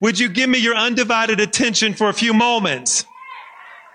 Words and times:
Would 0.00 0.18
you 0.18 0.30
give 0.30 0.48
me 0.48 0.58
your 0.58 0.74
undivided 0.74 1.40
attention 1.40 1.92
for 1.92 2.08
a 2.08 2.14
few 2.14 2.32
moments? 2.32 3.04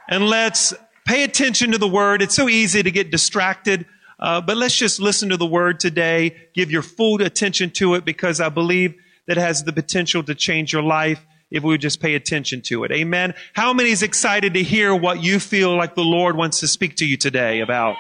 And 0.08 0.28
let's 0.28 0.72
pay 1.04 1.24
attention 1.24 1.72
to 1.72 1.80
the 1.80 1.88
word. 1.88 2.22
It's 2.22 2.36
so 2.36 2.48
easy 2.48 2.84
to 2.84 2.92
get 2.92 3.10
distracted. 3.10 3.88
Uh, 4.20 4.40
but 4.40 4.56
let's 4.56 4.76
just 4.76 5.00
listen 5.00 5.30
to 5.30 5.38
the 5.38 5.48
word 5.48 5.80
today. 5.80 6.36
Give 6.54 6.70
your 6.70 6.84
full 6.84 7.20
attention 7.24 7.72
to 7.72 7.96
it 7.96 8.06
because 8.06 8.40
I 8.40 8.50
believe 8.50 8.94
that 9.26 9.38
has 9.38 9.64
the 9.64 9.74
potential 9.74 10.22
to 10.24 10.36
change 10.36 10.72
your 10.72 10.84
life 10.84 11.26
if 11.50 11.64
we 11.64 11.70
would 11.70 11.82
just 11.82 12.00
pay 12.00 12.14
attention 12.14 12.62
to 12.62 12.84
it. 12.84 12.92
Amen. 12.92 13.34
How 13.54 13.74
many 13.74 13.90
is 13.90 14.04
excited 14.04 14.54
to 14.54 14.62
hear 14.62 14.94
what 14.94 15.24
you 15.24 15.40
feel 15.40 15.76
like 15.76 15.96
the 15.96 16.04
Lord 16.04 16.38
wants 16.38 16.60
to 16.60 16.68
speak 16.68 16.98
to 16.98 17.06
you 17.06 17.18
today 17.18 17.62
about? 17.62 17.96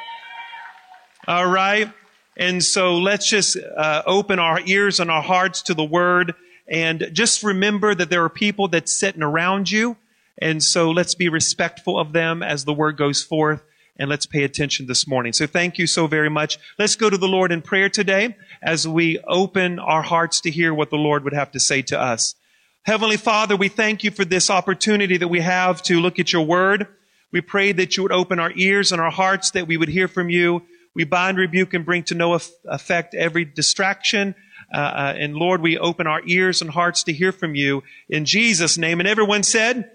All 1.27 1.47
right. 1.47 1.91
And 2.37 2.63
so 2.63 2.97
let's 2.97 3.27
just 3.27 3.57
uh, 3.57 4.03
open 4.05 4.37
our 4.37 4.59
ears 4.63 4.99
and 4.99 5.09
our 5.09 5.23
hearts 5.23 5.63
to 5.63 5.73
the 5.73 5.83
word 5.83 6.35
and 6.67 7.09
just 7.11 7.43
remember 7.43 7.93
that 7.93 8.09
there 8.09 8.23
are 8.23 8.29
people 8.29 8.67
that's 8.67 8.95
sitting 8.95 9.23
around 9.23 9.69
you. 9.69 9.97
And 10.37 10.61
so 10.63 10.91
let's 10.91 11.15
be 11.15 11.29
respectful 11.29 11.99
of 11.99 12.11
them 12.11 12.43
as 12.43 12.65
the 12.65 12.73
word 12.73 12.97
goes 12.97 13.23
forth 13.23 13.63
and 13.97 14.09
let's 14.09 14.25
pay 14.25 14.43
attention 14.43 14.87
this 14.87 15.07
morning. 15.07 15.31
So 15.31 15.47
thank 15.47 15.77
you 15.77 15.87
so 15.87 16.07
very 16.07 16.29
much. 16.29 16.57
Let's 16.77 16.95
go 16.95 17.09
to 17.09 17.17
the 17.17 17.27
Lord 17.27 17.51
in 17.51 17.61
prayer 17.61 17.89
today 17.89 18.35
as 18.61 18.87
we 18.87 19.19
open 19.19 19.79
our 19.79 20.01
hearts 20.01 20.41
to 20.41 20.51
hear 20.51 20.73
what 20.73 20.89
the 20.89 20.97
Lord 20.97 21.23
would 21.23 21.33
have 21.33 21.51
to 21.51 21.59
say 21.59 21.81
to 21.83 21.99
us. 21.99 22.35
Heavenly 22.83 23.17
Father, 23.17 23.55
we 23.55 23.69
thank 23.69 24.03
you 24.03 24.11
for 24.11 24.25
this 24.25 24.49
opportunity 24.49 25.17
that 25.17 25.29
we 25.29 25.39
have 25.39 25.81
to 25.83 25.99
look 25.99 26.19
at 26.19 26.33
your 26.33 26.45
word. 26.45 26.87
We 27.31 27.41
pray 27.41 27.71
that 27.71 27.95
you 27.95 28.03
would 28.03 28.11
open 28.11 28.39
our 28.39 28.51
ears 28.55 28.91
and 28.91 29.01
our 29.01 29.11
hearts 29.11 29.51
that 29.51 29.67
we 29.67 29.77
would 29.77 29.89
hear 29.89 30.07
from 30.07 30.29
you. 30.29 30.63
We 30.93 31.03
bind, 31.03 31.37
rebuke, 31.37 31.73
and 31.73 31.85
bring 31.85 32.03
to 32.03 32.15
no 32.15 32.37
effect 32.65 33.15
every 33.15 33.45
distraction 33.45 34.35
uh, 34.73 34.77
uh, 34.77 35.13
and 35.17 35.35
Lord, 35.35 35.61
we 35.61 35.77
open 35.77 36.07
our 36.07 36.21
ears 36.25 36.61
and 36.61 36.69
hearts 36.69 37.03
to 37.03 37.13
hear 37.13 37.31
from 37.31 37.55
you 37.55 37.83
in 38.09 38.25
Jesus' 38.25 38.77
name. 38.77 38.99
And 38.99 39.07
everyone 39.07 39.43
said, 39.43 39.91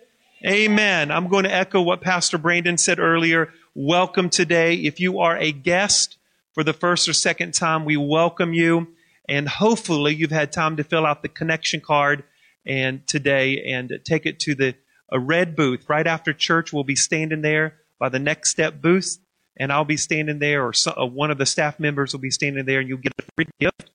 Amen. 0.46 1.10
I'm 1.10 1.28
going 1.28 1.44
to 1.44 1.54
echo 1.54 1.82
what 1.82 2.00
Pastor 2.00 2.38
Brandon 2.38 2.78
said 2.78 2.98
earlier. 2.98 3.52
Welcome 3.74 4.30
today. 4.30 4.74
If 4.74 4.98
you 4.98 5.18
are 5.18 5.36
a 5.36 5.52
guest 5.52 6.16
for 6.54 6.64
the 6.64 6.72
first 6.72 7.08
or 7.08 7.12
second 7.12 7.52
time, 7.52 7.84
we 7.84 7.96
welcome 7.96 8.54
you. 8.54 8.88
And 9.28 9.48
hopefully 9.48 10.14
you've 10.14 10.30
had 10.30 10.50
time 10.50 10.78
to 10.78 10.84
fill 10.84 11.04
out 11.04 11.22
the 11.22 11.28
connection 11.28 11.80
card 11.80 12.24
and 12.66 13.06
today 13.06 13.62
and 13.64 14.00
take 14.04 14.24
it 14.24 14.40
to 14.40 14.54
the 14.54 14.74
a 15.12 15.18
red 15.18 15.56
booth 15.56 15.88
right 15.88 16.06
after 16.06 16.32
church. 16.32 16.72
We'll 16.72 16.84
be 16.84 16.96
standing 16.96 17.42
there 17.42 17.74
by 17.98 18.08
the 18.08 18.18
next 18.18 18.50
step 18.50 18.80
booth 18.80 19.18
and 19.56 19.70
I'll 19.70 19.84
be 19.84 19.98
standing 19.98 20.38
there 20.38 20.66
or 20.66 20.72
so, 20.72 20.94
uh, 20.98 21.04
one 21.04 21.30
of 21.30 21.38
the 21.38 21.46
staff 21.46 21.78
members 21.78 22.12
will 22.12 22.20
be 22.20 22.30
standing 22.30 22.64
there 22.64 22.80
and 22.80 22.88
you'll 22.88 22.98
get 22.98 23.12
a 23.18 23.22
free 23.36 23.46
gift 23.60 23.89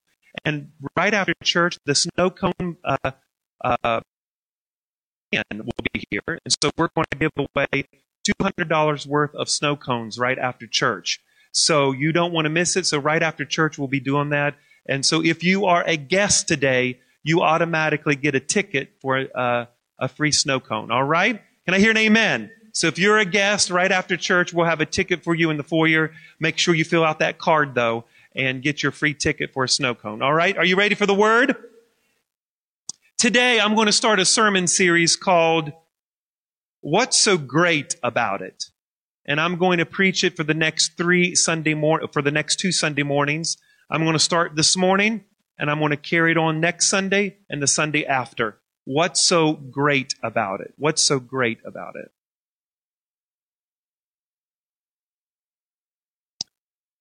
and 0.45 0.69
right 0.95 1.13
after 1.13 1.33
church, 1.43 1.77
the 1.85 1.95
snow 1.95 2.29
cone 2.29 2.77
uh, 2.83 3.11
uh, 3.63 3.99
will 5.33 5.73
be 5.93 6.05
here. 6.09 6.21
And 6.27 6.55
so 6.61 6.69
we're 6.77 6.89
going 6.95 7.07
to 7.11 7.17
give 7.17 7.31
away 7.37 7.85
$200 8.41 9.07
worth 9.07 9.33
of 9.35 9.49
snow 9.49 9.75
cones 9.75 10.19
right 10.19 10.37
after 10.37 10.67
church. 10.67 11.19
So 11.51 11.91
you 11.91 12.11
don't 12.11 12.31
want 12.31 12.45
to 12.45 12.49
miss 12.49 12.75
it. 12.75 12.85
So 12.85 12.99
right 12.99 13.23
after 13.23 13.43
church, 13.43 13.77
we'll 13.77 13.87
be 13.87 13.99
doing 13.99 14.29
that. 14.29 14.55
And 14.87 15.05
so 15.05 15.23
if 15.23 15.43
you 15.43 15.65
are 15.65 15.83
a 15.85 15.97
guest 15.97 16.47
today, 16.47 16.99
you 17.23 17.41
automatically 17.41 18.15
get 18.15 18.35
a 18.35 18.39
ticket 18.39 18.93
for 19.01 19.25
uh, 19.35 19.65
a 19.99 20.07
free 20.07 20.31
snow 20.31 20.59
cone. 20.59 20.91
All 20.91 21.03
right? 21.03 21.41
Can 21.65 21.73
I 21.73 21.79
hear 21.79 21.91
an 21.91 21.97
amen? 21.97 22.51
So 22.73 22.87
if 22.87 22.99
you're 22.99 23.17
a 23.17 23.25
guest 23.25 23.71
right 23.71 23.91
after 23.91 24.15
church, 24.15 24.53
we'll 24.53 24.65
have 24.65 24.81
a 24.81 24.85
ticket 24.85 25.23
for 25.23 25.33
you 25.33 25.49
in 25.49 25.57
the 25.57 25.63
foyer. 25.63 26.11
Make 26.39 26.59
sure 26.59 26.75
you 26.75 26.83
fill 26.83 27.03
out 27.03 27.19
that 27.19 27.39
card 27.39 27.73
though 27.73 28.05
and 28.35 28.61
get 28.61 28.83
your 28.83 28.91
free 28.91 29.13
ticket 29.13 29.53
for 29.53 29.63
a 29.63 29.69
snow 29.69 29.95
cone. 29.95 30.21
All 30.21 30.33
right. 30.33 30.57
Are 30.57 30.65
you 30.65 30.75
ready 30.75 30.95
for 30.95 31.05
the 31.05 31.13
word? 31.13 31.55
Today, 33.17 33.59
I'm 33.59 33.75
going 33.75 33.87
to 33.87 33.93
start 33.93 34.19
a 34.19 34.25
sermon 34.25 34.67
series 34.67 35.15
called 35.15 35.71
What's 36.81 37.17
So 37.17 37.37
Great 37.37 37.95
About 38.03 38.41
It? 38.41 38.65
And 39.25 39.39
I'm 39.39 39.55
going 39.55 39.79
to 39.79 39.85
preach 39.85 40.23
it 40.23 40.35
for 40.35 40.43
the 40.43 40.53
next 40.53 40.97
three 40.97 41.33
Sunday 41.33 41.73
mor- 41.73 42.07
for 42.11 42.21
the 42.21 42.31
next 42.31 42.59
two 42.59 42.71
Sunday 42.71 43.03
mornings. 43.03 43.57
I'm 43.89 44.03
going 44.03 44.13
to 44.13 44.19
start 44.19 44.55
this 44.55 44.75
morning 44.75 45.23
and 45.57 45.71
I'm 45.71 45.79
going 45.79 45.91
to 45.91 45.97
carry 45.97 46.31
it 46.31 46.37
on 46.37 46.59
next 46.59 46.87
Sunday 46.87 47.37
and 47.49 47.61
the 47.61 47.67
Sunday 47.67 48.05
after. 48.05 48.59
What's 48.83 49.21
so 49.21 49.53
great 49.53 50.13
about 50.21 50.61
it? 50.61 50.73
What's 50.77 51.01
so 51.01 51.19
great 51.19 51.59
about 51.65 51.95
it? 51.95 52.11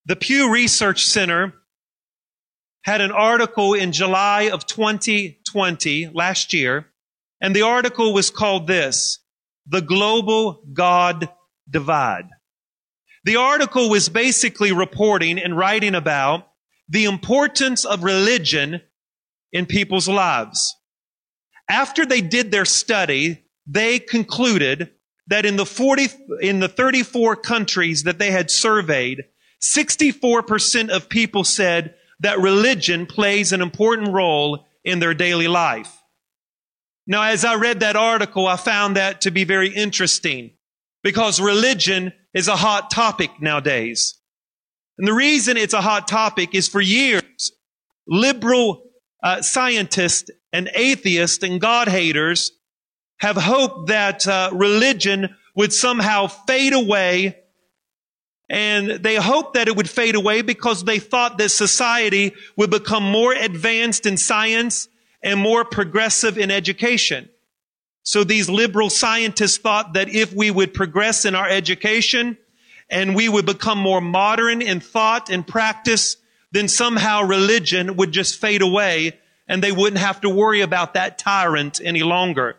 The 0.07 0.17
Pew 0.17 0.53
Research 0.53 1.07
Center 1.07 1.55
had 2.83 3.01
an 3.01 3.11
article 3.11 3.73
in 3.73 3.93
July 3.93 4.51
of 4.53 4.67
2020, 4.67 6.11
last 6.13 6.53
year, 6.53 6.87
and 7.41 7.57
the 7.57 7.63
article 7.63 8.13
was 8.13 8.29
called 8.29 8.67
this, 8.67 9.21
The 9.67 9.81
Global 9.81 10.63
God 10.75 11.31
Divide. 11.71 12.29
The 13.25 13.37
article 13.37 13.89
was 13.89 14.11
basically 14.11 14.73
reporting 14.73 15.39
and 15.39 15.57
writing 15.57 15.95
about 15.95 16.49
the 16.87 17.07
importance 17.07 17.87
of 17.87 18.05
religion 18.05 18.83
in 19.53 19.65
people's 19.65 20.07
lives. 20.07 20.77
After 21.67 22.05
they 22.05 22.21
did 22.21 22.51
their 22.51 22.67
study, 22.67 23.43
they 23.67 24.01
concluded 24.01 24.91
that 25.29 25.47
in 25.47 25.57
the 25.57 25.65
40, 25.65 26.09
in 26.43 26.61
the 26.61 26.69
34 26.69 27.37
countries 27.37 28.03
that 28.03 28.19
they 28.19 28.31
had 28.31 28.51
surveyed, 28.51 29.25
64% 29.65 30.91
of 30.91 31.09
people 31.09 31.43
said 31.45 31.95
that 32.21 32.39
religion 32.39 33.07
plays 33.07 33.53
an 33.53 33.63
important 33.63 34.13
role 34.13 34.67
in 34.85 34.99
their 34.99 35.15
daily 35.15 35.49
life. 35.49 36.03
Now, 37.07 37.23
as 37.23 37.45
I 37.45 37.57
read 37.57 37.81
that 37.81 37.97
article, 37.97 38.47
I 38.47 38.57
found 38.57 38.97
that 38.97 39.23
to 39.23 39.31
be 39.31 39.45
very 39.45 39.69
interesting 39.69 40.53
because 41.03 41.41
religion 41.41 42.13
is 42.33 42.49
a 42.49 42.57
hot 42.57 42.91
topic 42.91 43.31
nowadays. 43.41 44.19
And 44.99 45.09
the 45.09 45.13
reason 45.13 45.57
it's 45.57 45.75
a 45.75 45.81
hot 45.81 46.09
topic 46.09 46.55
is 46.55 46.69
for 46.69 46.81
years, 46.81 47.53
liberal 48.07 48.91
uh, 49.23 49.43
scientists 49.43 50.31
and 50.53 50.71
atheists 50.75 51.43
and 51.43 51.61
God 51.61 51.89
haters 51.89 52.53
have 53.19 53.37
hoped 53.37 53.89
that 53.89 54.27
uh, 54.27 54.51
religion 54.53 55.35
would 55.57 55.73
somehow 55.73 56.27
fade 56.27 56.73
away 56.73 57.44
and 58.49 58.91
they 58.91 59.17
hoped 59.17 59.55
that 59.55 59.69
it 59.69 59.77
would 59.77 59.89
fade 59.89 60.15
away 60.15 60.43
because 60.43 60.85
they 60.85 60.99
thought 60.99 61.39
that 61.39 61.49
society 61.49 62.35
would 62.57 62.71
become 62.71 63.03
more 63.03 63.33
advanced 63.33 64.07
in 64.07 64.17
science 64.17 64.89
and 65.23 65.41
more 65.41 65.65
progressive 65.65 66.37
in 66.37 66.51
education. 66.51 67.29
So 68.03 68.23
these 68.23 68.51
liberal 68.51 68.91
scientists 68.91 69.57
thought 69.57 69.95
that 69.95 70.11
if 70.11 70.35
we 70.35 70.51
would 70.51 70.75
progress 70.75 71.25
in 71.25 71.35
our 71.35 71.49
education 71.49 72.37
and 72.91 73.17
we 73.17 73.31
would 73.31 73.47
become 73.47 73.79
more 73.79 74.03
modern 74.03 74.61
in 74.61 74.81
thought 74.81 75.31
and 75.31 75.47
practice, 75.47 76.19
then 76.53 76.69
somehow 76.69 77.23
religion 77.23 77.97
would 77.97 78.13
just 78.13 78.39
fade 78.39 78.61
away 78.61 79.19
and 79.49 79.63
they 79.63 79.73
wouldn't 79.73 80.01
have 80.01 80.21
to 80.21 80.29
worry 80.29 80.61
about 80.61 80.95
that 80.95 81.19
tyrant 81.19 81.81
any 81.83 82.03
longer. 82.03 82.57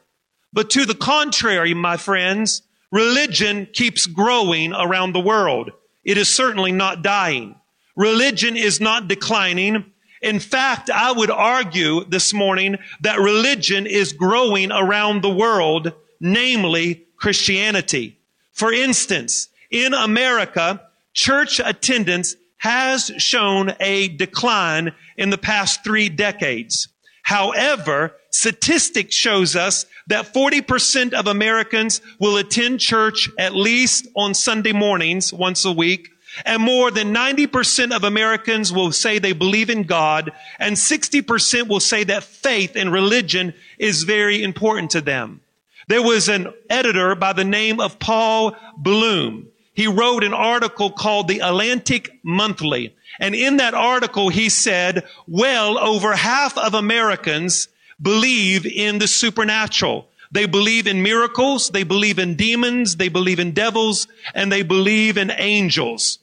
But 0.52 0.72
to 0.72 0.86
the 0.86 0.96
contrary, 0.96 1.74
my 1.76 1.98
friends, 1.98 2.64
Religion 2.92 3.68
keeps 3.74 4.06
growing 4.06 4.74
around 4.74 5.14
the 5.14 5.20
world. 5.20 5.72
It 6.04 6.18
is 6.18 6.34
certainly 6.34 6.72
not 6.72 7.02
dying. 7.02 7.56
Religion 7.96 8.56
is 8.56 8.80
not 8.80 9.08
declining. 9.08 9.86
In 10.22 10.40
fact, 10.40 10.90
I 10.90 11.12
would 11.12 11.32
argue 11.32 12.04
this 12.06 12.34
morning 12.34 12.78
that 13.02 13.20
religion 13.20 13.86
is 13.88 14.14
growing 14.14 14.72
around 14.72 15.22
the 15.22 15.34
world, 15.34 15.94
namely 16.20 17.06
Christianity. 17.18 18.18
For 18.52 18.72
instance, 18.72 19.50
in 19.70 19.94
America, 19.94 20.82
church 21.14 21.60
attendance 21.64 22.36
has 22.58 23.12
shown 23.18 23.74
a 23.80 24.08
decline 24.08 24.94
in 25.18 25.30
the 25.30 25.38
past 25.38 25.84
three 25.84 26.10
decades. 26.10 26.88
However, 27.26 28.16
statistics 28.30 29.16
shows 29.16 29.56
us 29.56 29.88
that 30.06 30.32
40% 30.32 31.14
of 31.14 31.26
Americans 31.26 32.00
will 32.20 32.38
attend 32.38 32.80
church 32.80 33.28
at 33.40 33.56
least 33.56 34.08
on 34.16 34.36
Sunday 34.36 34.74
mornings 34.74 35.34
once 35.34 35.66
a 35.66 35.72
week. 35.72 36.12
And 36.46 36.62
more 36.62 36.92
than 36.92 37.16
90% 37.16 37.96
of 37.96 38.04
Americans 38.04 38.72
will 38.72 38.92
say 38.92 39.18
they 39.18 39.34
believe 39.34 39.72
in 39.72 39.84
God. 39.84 40.34
And 40.60 40.76
60% 40.76 41.68
will 41.68 41.80
say 41.80 42.04
that 42.04 42.24
faith 42.24 42.76
and 42.76 42.94
religion 42.94 43.56
is 43.80 44.04
very 44.04 44.44
important 44.44 44.92
to 44.92 45.02
them. 45.02 45.42
There 45.88 46.04
was 46.04 46.30
an 46.30 46.54
editor 46.70 47.16
by 47.16 47.34
the 47.34 47.44
name 47.44 47.80
of 47.80 47.98
Paul 47.98 48.56
Bloom. 48.78 49.48
He 49.74 49.88
wrote 49.88 50.24
an 50.24 50.36
article 50.36 50.92
called 50.92 51.28
the 51.28 51.40
Atlantic 51.40 52.20
Monthly. 52.22 52.96
And 53.20 53.36
in 53.36 53.58
that 53.58 53.74
article, 53.74 54.30
he 54.30 54.50
said, 54.50 55.06
well 55.28 55.78
over 55.78 56.16
half 56.16 56.58
of 56.58 56.74
Americans 56.74 57.68
believe 58.02 58.66
in 58.66 59.00
the 59.00 59.08
supernatural. 59.08 60.08
They 60.32 60.48
believe 60.48 60.88
in 60.88 61.02
miracles. 61.02 61.70
They 61.70 61.84
believe 61.84 62.20
in 62.20 62.36
demons. 62.36 62.98
They 62.98 63.10
believe 63.10 63.40
in 63.40 63.52
devils 63.52 64.08
and 64.34 64.52
they 64.52 64.64
believe 64.64 65.18
in 65.18 65.32
angels. 65.32 66.20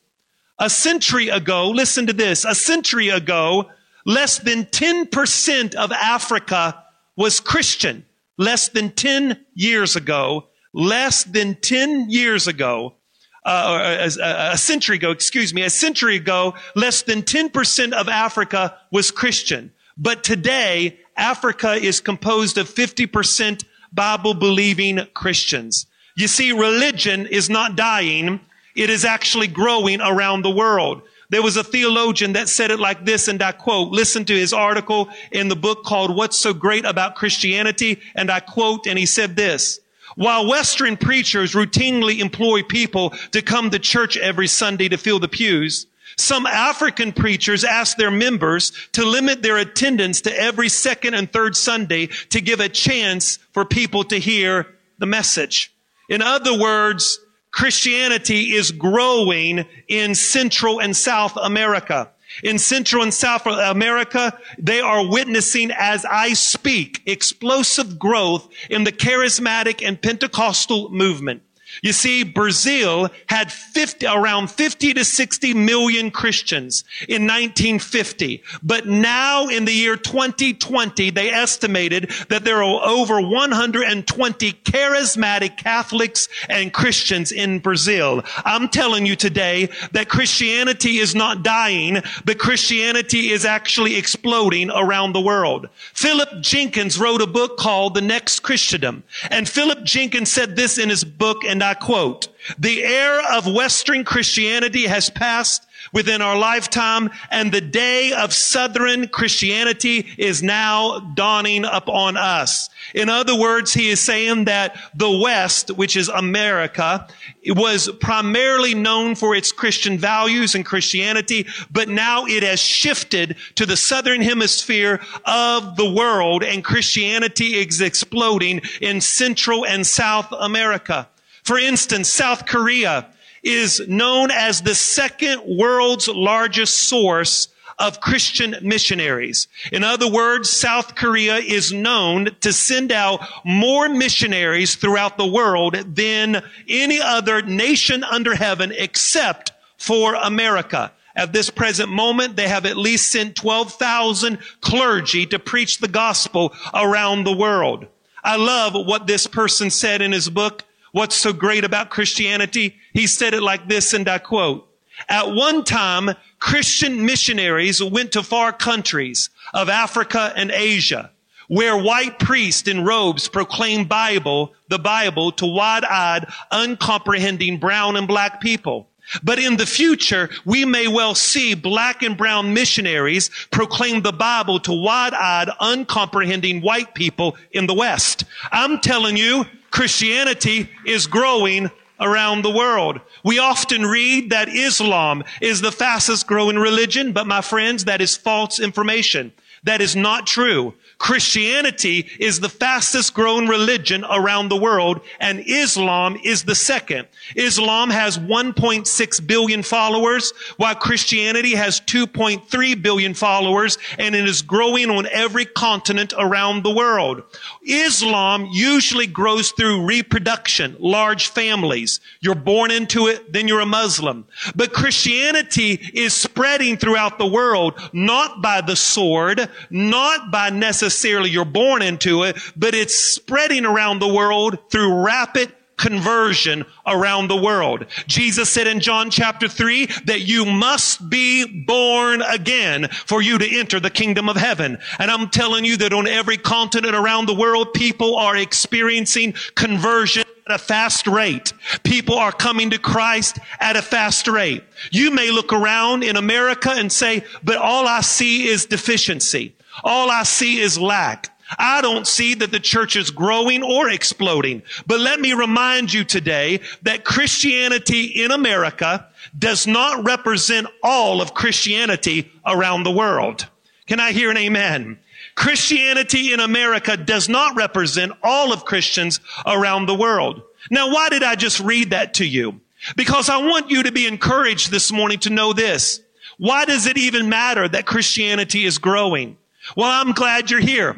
A 0.59 0.69
century 0.69 1.29
ago, 1.29 1.71
listen 1.71 2.06
to 2.06 2.12
this, 2.12 2.44
a 2.44 2.55
century 2.55 3.09
ago, 3.09 3.71
less 4.05 4.38
than 4.38 4.65
10% 4.67 5.75
of 5.75 5.93
Africa 5.93 6.85
was 7.17 7.41
Christian. 7.41 8.05
less 8.38 8.69
than 8.69 8.91
10 8.91 9.45
years 9.55 9.97
ago, 9.97 10.49
less 10.73 11.25
than 11.25 11.55
10 11.55 12.11
years 12.11 12.47
ago, 12.47 12.95
uh, 13.44 14.09
a, 14.21 14.53
a 14.53 14.56
century 14.56 14.97
ago, 14.97 15.11
excuse 15.11 15.53
me, 15.53 15.62
a 15.62 15.71
century 15.71 16.17
ago, 16.17 16.55
less 16.75 17.03
than 17.03 17.23
10% 17.23 17.93
of 17.93 18.09
Africa 18.09 18.77
was 18.91 19.11
Christian. 19.11 19.73
But 19.97 20.25
today, 20.25 21.00
Africa 21.17 21.75
is 21.75 22.00
composed 22.00 22.59
of 22.59 22.69
50% 22.69 23.65
Bible 23.93 24.35
believing 24.35 25.00
Christians. 25.15 25.87
You 26.15 26.29
see, 26.29 26.53
religion 26.53 27.27
is 27.27 27.50
not 27.50 27.77
dying. 27.77 28.41
It 28.75 28.91
is 28.91 29.05
actually 29.05 29.49
growing 29.49 30.00
around 30.00 30.43
the 30.43 30.50
world. 30.50 31.03
There 31.31 31.43
was 31.43 31.56
a 31.56 31.65
theologian 31.65 32.35
that 32.35 32.49
said 32.49 32.71
it 32.71 32.79
like 32.79 33.06
this, 33.06 33.27
and 33.27 33.43
I 33.43 33.53
quote, 33.53 33.91
listen 33.91 34.27
to 34.27 34.35
his 34.35 34.53
article 34.53 35.09
in 35.31 35.49
the 35.49 35.56
book 35.56 35.83
called 35.83 36.15
What's 36.15 36.38
So 36.38 36.53
Great 36.53 36.85
About 36.85 37.15
Christianity, 37.15 38.00
and 38.15 38.31
I 38.31 38.41
quote, 38.41 38.87
and 38.87 38.99
he 38.99 39.06
said 39.06 39.35
this, 39.35 39.81
while 40.14 40.47
Western 40.47 40.97
preachers 40.97 41.55
routinely 41.55 42.20
employ 42.20 42.62
people 42.62 43.11
to 43.32 43.43
come 43.43 43.70
to 43.70 43.79
church 43.79 44.17
every 44.17 44.47
Sunday 44.47 44.88
to 44.88 44.97
fill 44.97 45.19
the 45.19 45.29
pews, 45.29 45.87
some 46.17 46.47
African 46.47 47.12
preachers 47.12 47.64
ask 47.64 47.97
their 47.97 48.11
members 48.11 48.73
to 48.93 49.05
limit 49.05 49.43
their 49.43 49.59
attendance 49.59 50.20
to 50.23 50.38
every 50.38 50.69
second 50.69 51.14
and 51.14 51.32
third 51.32 51.56
Sunday 51.56 52.09
to 52.31 52.41
give 52.41 52.61
a 52.61 52.69
chance 52.69 53.38
for 53.53 53.64
people 53.64 54.05
to 54.05 54.19
hear 54.19 54.67
the 54.99 55.06
message. 55.06 55.75
In 56.09 56.23
other 56.23 56.59
words, 56.59 57.19
Christianity 57.50 58.55
is 58.55 58.73
growing 58.73 59.67
in 59.88 60.14
Central 60.14 60.81
and 60.81 60.97
South 60.97 61.37
America. 61.37 62.12
In 62.43 62.58
Central 62.58 63.02
and 63.02 63.12
South 63.12 63.46
America, 63.46 64.38
they 64.58 64.81
are 64.81 65.06
witnessing 65.08 65.70
as 65.70 66.05
I 66.05 66.32
speak 66.32 67.02
explosive 67.06 67.99
growth 67.99 68.49
in 68.70 68.84
the 68.84 68.93
charismatic 68.93 69.87
and 69.87 70.00
Pentecostal 70.00 70.90
movement. 70.90 71.43
You 71.81 71.93
see, 71.93 72.23
Brazil 72.25 73.09
had 73.27 73.51
50, 73.51 74.07
around 74.07 74.51
50 74.51 74.95
to 74.95 75.05
60 75.05 75.55
million 75.55 76.11
Christians 76.11 76.85
in 77.09 77.23
1950. 77.23 78.43
But 78.63 78.87
now 78.87 79.49
in 79.49 79.65
the 79.65 79.73
year 79.73 79.97
2020, 79.97 81.11
they 81.11 81.31
estimated 81.31 82.11
that 82.29 82.45
there 82.45 82.63
are 82.63 82.87
over 82.87 83.21
120 83.21 84.53
charismatic 84.53 85.57
Catholics 85.57 86.29
and 86.49 86.73
Christians 86.73 87.33
in 87.33 87.61
Brazil. 87.61 88.23
I'm 88.45 88.69
telling 88.69 89.07
you 89.07 89.17
today 89.17 89.71
that 89.93 90.09
Christianity 90.09 90.99
is 90.99 91.15
not 91.15 91.43
dying, 91.43 92.03
but 92.25 92.39
Christianity 92.39 93.31
is 93.31 93.45
actually 93.45 93.97
exploding 93.97 94.71
around 94.71 95.13
the 95.13 95.21
world. 95.21 95.69
Philip 95.95 96.43
Jenkins 96.43 96.99
wrote 96.99 97.23
a 97.23 97.27
book 97.27 97.57
called 97.57 97.95
The 97.95 98.01
Next 98.01 98.41
Christendom. 98.41 99.05
And 99.31 99.49
Philip 99.49 99.85
Jenkins 99.85 100.31
said 100.31 100.57
this 100.57 100.79
in 100.79 100.89
his 100.89 101.05
book, 101.05 101.45
and 101.45 101.62
I 101.62 101.75
quote, 101.75 102.29
the 102.59 102.85
era 102.85 103.25
of 103.32 103.47
Western 103.47 104.05
Christianity 104.05 104.87
has 104.87 105.11
passed 105.11 105.67
within 105.93 106.23
our 106.23 106.37
lifetime 106.37 107.11
and 107.31 107.50
the 107.50 107.61
day 107.61 108.12
of 108.12 108.32
Southern 108.32 109.09
Christianity 109.09 110.06
is 110.17 110.43
now 110.43 111.00
dawning 111.14 111.64
upon 111.64 112.17
us. 112.17 112.69
In 112.94 113.09
other 113.09 113.38
words, 113.38 113.73
he 113.73 113.91
is 113.91 114.00
saying 114.00 114.44
that 114.44 114.76
the 114.94 115.11
West, 115.11 115.70
which 115.70 115.97
is 115.97 116.09
America, 116.09 117.06
was 117.47 117.91
primarily 118.00 118.75
known 118.75 119.14
for 119.14 119.35
its 119.35 119.53
Christian 119.53 119.99
values 119.99 120.55
and 120.55 120.64
Christianity, 120.64 121.47
but 121.70 121.88
now 121.88 122.26
it 122.26 122.43
has 122.43 122.61
shifted 122.61 123.37
to 123.56 123.67
the 123.67 123.76
Southern 123.76 124.20
hemisphere 124.20 125.00
of 125.25 125.76
the 125.76 125.91
world 125.91 126.43
and 126.43 126.64
Christianity 126.64 127.55
is 127.55 127.81
exploding 127.81 128.61
in 128.81 129.00
Central 129.00 129.67
and 129.67 129.87
South 129.87 130.32
America. 130.32 131.09
For 131.43 131.59
instance, 131.59 132.09
South 132.09 132.47
Korea 132.47 133.06
is 133.43 133.81
known 133.89 134.31
as 134.31 134.62
the 134.62 134.75
second 134.75 135.43
world's 135.44 136.09
largest 136.09 136.77
source 136.89 137.49
of 137.79 138.00
Christian 138.00 138.56
missionaries. 138.62 139.49
In 139.73 139.83
other 139.83 140.09
words, 140.09 140.49
South 140.49 140.94
Korea 140.94 141.37
is 141.37 141.73
known 141.73 142.31
to 142.41 142.53
send 142.53 142.93
out 142.93 143.27
more 143.44 143.89
missionaries 143.89 144.77
throughout 144.77 145.19
the 145.19 145.27
world 145.27 145.75
than 145.97 146.43
any 146.69 147.00
other 147.00 147.43
nation 147.43 148.05
under 148.05 148.37
heaven 148.37 148.73
except 148.77 149.53
for 149.77 150.15
America. 150.15 150.93
At 151.17 151.33
this 151.33 151.50
present 151.50 151.91
moment, 151.91 152.37
they 152.37 152.49
have 152.49 152.65
at 152.67 152.77
least 152.77 153.11
sent 153.11 153.37
12,000 153.37 154.38
clergy 154.61 155.27
to 155.27 155.38
preach 155.38 155.79
the 155.79 155.88
gospel 155.88 156.55
around 156.73 157.25
the 157.25 157.37
world. 157.37 157.87
I 158.23 158.37
love 158.37 158.75
what 158.75 159.06
this 159.06 159.27
person 159.27 159.71
said 159.71 160.00
in 160.00 160.12
his 160.12 160.31
book. 160.31 160.65
What's 160.93 161.17
so 161.17 161.33
great 161.33 161.65
about 161.65 161.91
Christianity? 161.91 162.77
He 162.93 163.06
said 163.06 163.35
it 163.35 163.43
like 163.43 163.67
this, 163.69 163.94
and 163.94 164.09
I 164.09 164.19
quote, 164.19 164.69
at 165.09 165.33
one 165.33 165.65
time, 165.65 166.11
Christian 166.39 167.06
missionaries 167.06 167.83
went 167.83 168.12
to 168.12 168.23
far 168.23 168.53
countries 168.53 169.31
of 169.55 169.71
Africa 169.71 170.33
and 170.37 170.50
Asia, 170.50 171.11
where 171.49 171.77
white 171.77 172.19
priests 172.19 172.69
in 172.69 172.85
robes 172.85 173.27
proclaimed 173.27 173.89
Bible, 173.89 174.53
the 174.69 174.79
Bible 174.79 175.33
to 175.33 175.47
wide-eyed, 175.47 176.27
uncomprehending 176.50 177.59
brown 177.59 177.97
and 177.97 178.06
black 178.06 178.41
people. 178.43 178.88
But 179.23 179.38
in 179.38 179.56
the 179.56 179.67
future, 179.67 180.29
we 180.45 180.65
may 180.65 180.88
well 180.88 181.15
see 181.15 181.55
black 181.55 182.03
and 182.03 182.17
brown 182.17 182.55
missionaries 182.55 183.31
proclaim 183.50 184.03
the 184.03 184.12
Bible 184.12 184.61
to 184.61 184.73
wide-eyed, 184.73 185.49
uncomprehending 185.59 186.61
white 186.61 186.95
people 186.95 187.37
in 187.50 187.67
the 187.67 187.75
West. 187.75 188.25
I'm 188.53 188.79
telling 188.79 189.17
you, 189.17 189.47
Christianity 189.73 190.71
is 190.87 191.09
growing 191.09 191.71
around 191.99 192.43
the 192.43 192.51
world. 192.51 193.01
We 193.25 193.39
often 193.39 193.85
read 193.87 194.31
that 194.31 194.49
Islam 194.49 195.25
is 195.41 195.61
the 195.61 195.73
fastest 195.73 196.27
growing 196.27 196.59
religion, 196.59 197.13
but 197.13 197.27
my 197.27 197.41
friends, 197.41 197.87
that 197.87 198.01
is 198.01 198.17
false 198.17 198.61
information. 198.61 199.33
That 199.65 199.81
is 199.81 199.97
not 199.97 200.27
true. 200.27 200.75
Christianity 201.02 202.06
is 202.20 202.38
the 202.38 202.49
fastest 202.49 203.12
growing 203.12 203.49
religion 203.49 204.04
around 204.08 204.49
the 204.49 204.56
world 204.56 205.00
and 205.19 205.43
Islam 205.44 206.16
is 206.22 206.44
the 206.44 206.54
second. 206.54 207.08
Islam 207.34 207.90
has 207.90 208.20
1.6 208.20 209.26
billion 209.26 209.64
followers 209.64 210.32
while 210.58 210.76
Christianity 210.76 211.56
has 211.56 211.81
2.3 211.81 212.81
billion 212.81 213.14
followers 213.14 213.78
and 213.99 214.14
it 214.14 214.28
is 214.28 214.43
growing 214.43 214.90
on 214.90 215.08
every 215.10 215.44
continent 215.44 216.14
around 216.16 216.62
the 216.62 216.72
world. 216.72 217.25
Islam 217.66 218.46
usually 218.52 219.08
grows 219.08 219.50
through 219.50 219.84
reproduction, 219.84 220.76
large 220.78 221.26
families. 221.26 221.99
You're 222.21 222.37
born 222.37 222.71
into 222.71 223.09
it, 223.09 223.32
then 223.32 223.49
you're 223.49 223.59
a 223.59 223.66
Muslim. 223.66 224.25
But 224.54 224.73
Christianity 224.73 225.80
is 225.94 226.14
spreading 226.14 226.76
throughout 226.76 227.18
the 227.18 227.26
world, 227.26 227.75
not 227.92 228.40
by 228.40 228.61
the 228.61 228.76
sword, 228.76 229.50
not 229.68 230.30
by 230.30 230.50
necessarily 230.50 230.91
necessarily 230.92 231.30
you're 231.30 231.46
born 231.46 231.80
into 231.80 232.22
it, 232.22 232.37
but 232.54 232.75
it's 232.75 232.94
spreading 232.94 233.64
around 233.64 233.99
the 233.99 234.12
world 234.12 234.58
through 234.68 235.02
rapid 235.02 235.50
conversion 235.78 236.66
around 236.87 237.28
the 237.28 237.37
world. 237.37 237.87
Jesus 238.06 238.50
said 238.50 238.66
in 238.66 238.78
John 238.78 239.11
chapter 239.11 239.49
3 239.49 239.87
that 240.04 240.20
you 240.20 240.44
must 240.44 241.08
be 241.08 241.64
born 241.64 242.20
again 242.20 242.88
for 242.88 243.22
you 243.22 243.38
to 243.38 243.58
enter 243.58 243.80
the 243.80 243.88
kingdom 243.88 244.28
of 244.28 244.37
heaven. 244.37 244.76
And 244.99 245.11
I'm 245.11 245.30
telling 245.30 245.64
you 245.64 245.78
that 245.78 245.94
on 245.94 246.06
every 246.06 246.37
continent 246.37 246.94
around 246.94 247.26
the 247.26 247.34
world, 247.34 247.72
people 247.72 248.16
are 248.16 248.37
experiencing 248.37 249.32
conversion 249.54 250.25
at 250.46 250.54
a 250.54 250.58
fast 250.58 251.06
rate. 251.06 251.54
People 251.84 252.18
are 252.18 252.32
coming 252.32 252.68
to 252.70 252.78
Christ 252.78 253.38
at 253.58 253.76
a 253.76 253.82
fast 253.82 254.28
rate. 254.28 254.62
You 254.90 255.11
may 255.11 255.30
look 255.30 255.54
around 255.54 256.04
in 256.04 256.16
America 256.16 256.70
and 256.70 256.92
say, 256.92 257.25
but 257.42 257.56
all 257.56 257.88
I 257.88 258.02
see 258.02 258.46
is 258.46 258.66
deficiency. 258.66 259.54
All 259.85 260.11
I 260.11 260.23
see 260.25 260.61
is 260.61 260.79
lack. 260.79 261.29
I 261.59 261.83
don't 261.83 262.07
see 262.07 262.35
that 262.35 262.50
the 262.50 262.61
church 262.61 262.97
is 262.97 263.11
growing 263.11 263.62
or 263.62 263.91
exploding. 263.91 264.62
But 264.87 265.00
let 265.00 265.21
me 265.21 265.33
remind 265.33 265.93
you 265.93 266.05
today 266.05 266.61
that 266.83 267.05
Christianity 267.05 268.05
in 268.25 268.31
America 268.31 269.09
does 269.38 269.67
not 269.67 270.05
represent 270.05 270.67
all 270.83 271.21
of 271.21 271.35
Christianity 271.35 272.31
around 272.47 272.85
the 272.85 272.91
world. 272.91 273.49
Can 273.87 274.00
I 274.00 274.12
hear 274.12 274.31
an 274.31 274.37
amen? 274.37 274.99
Christianity 275.35 276.33
in 276.33 276.41
America 276.41 276.97
does 276.97 277.29
not 277.29 277.57
represent 277.57 278.12
all 278.23 278.52
of 278.52 278.64
Christians 278.64 279.21
around 279.47 279.87
the 279.87 279.95
world. 279.95 280.43
Now, 280.71 280.93
why 280.93 281.09
did 281.09 281.23
I 281.23 281.37
just 281.37 281.61
read 281.61 281.91
that 281.91 282.14
to 282.14 282.26
you? 282.26 282.61
Because 282.97 283.29
I 283.29 283.38
want 283.38 283.71
you 283.71 283.85
to 283.85 283.93
be 283.93 284.07
encouraged 284.07 284.71
this 284.71 284.93
morning 284.93 285.19
to 285.21 285.31
know 285.31 285.52
this. 285.52 286.00
Why 286.38 286.64
does 286.64 286.87
it 286.87 286.99
even 286.99 287.29
matter 287.29 287.69
that 287.69 287.87
Christianity 287.87 288.64
is 288.64 288.79
growing? 288.79 289.37
Well, 289.76 289.90
I'm 289.90 290.12
glad 290.12 290.50
you're 290.50 290.61
here. 290.61 290.90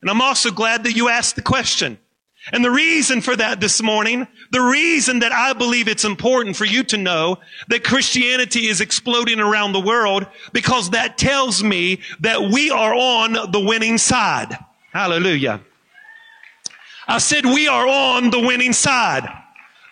And 0.00 0.10
I'm 0.10 0.20
also 0.20 0.50
glad 0.50 0.84
that 0.84 0.96
you 0.96 1.08
asked 1.08 1.36
the 1.36 1.42
question. 1.42 1.98
And 2.50 2.64
the 2.64 2.70
reason 2.70 3.20
for 3.20 3.36
that 3.36 3.60
this 3.60 3.80
morning, 3.80 4.26
the 4.50 4.60
reason 4.60 5.20
that 5.20 5.30
I 5.30 5.52
believe 5.52 5.86
it's 5.86 6.04
important 6.04 6.56
for 6.56 6.64
you 6.64 6.82
to 6.84 6.96
know 6.96 7.38
that 7.68 7.84
Christianity 7.84 8.66
is 8.66 8.80
exploding 8.80 9.38
around 9.38 9.72
the 9.72 9.80
world, 9.80 10.26
because 10.52 10.90
that 10.90 11.16
tells 11.16 11.62
me 11.62 12.00
that 12.20 12.40
we 12.40 12.70
are 12.70 12.94
on 12.94 13.52
the 13.52 13.60
winning 13.60 13.96
side. 13.96 14.58
Hallelujah. 14.92 15.60
I 17.06 17.18
said 17.18 17.44
we 17.44 17.68
are 17.68 17.86
on 17.86 18.30
the 18.30 18.40
winning 18.40 18.72
side. 18.72 19.28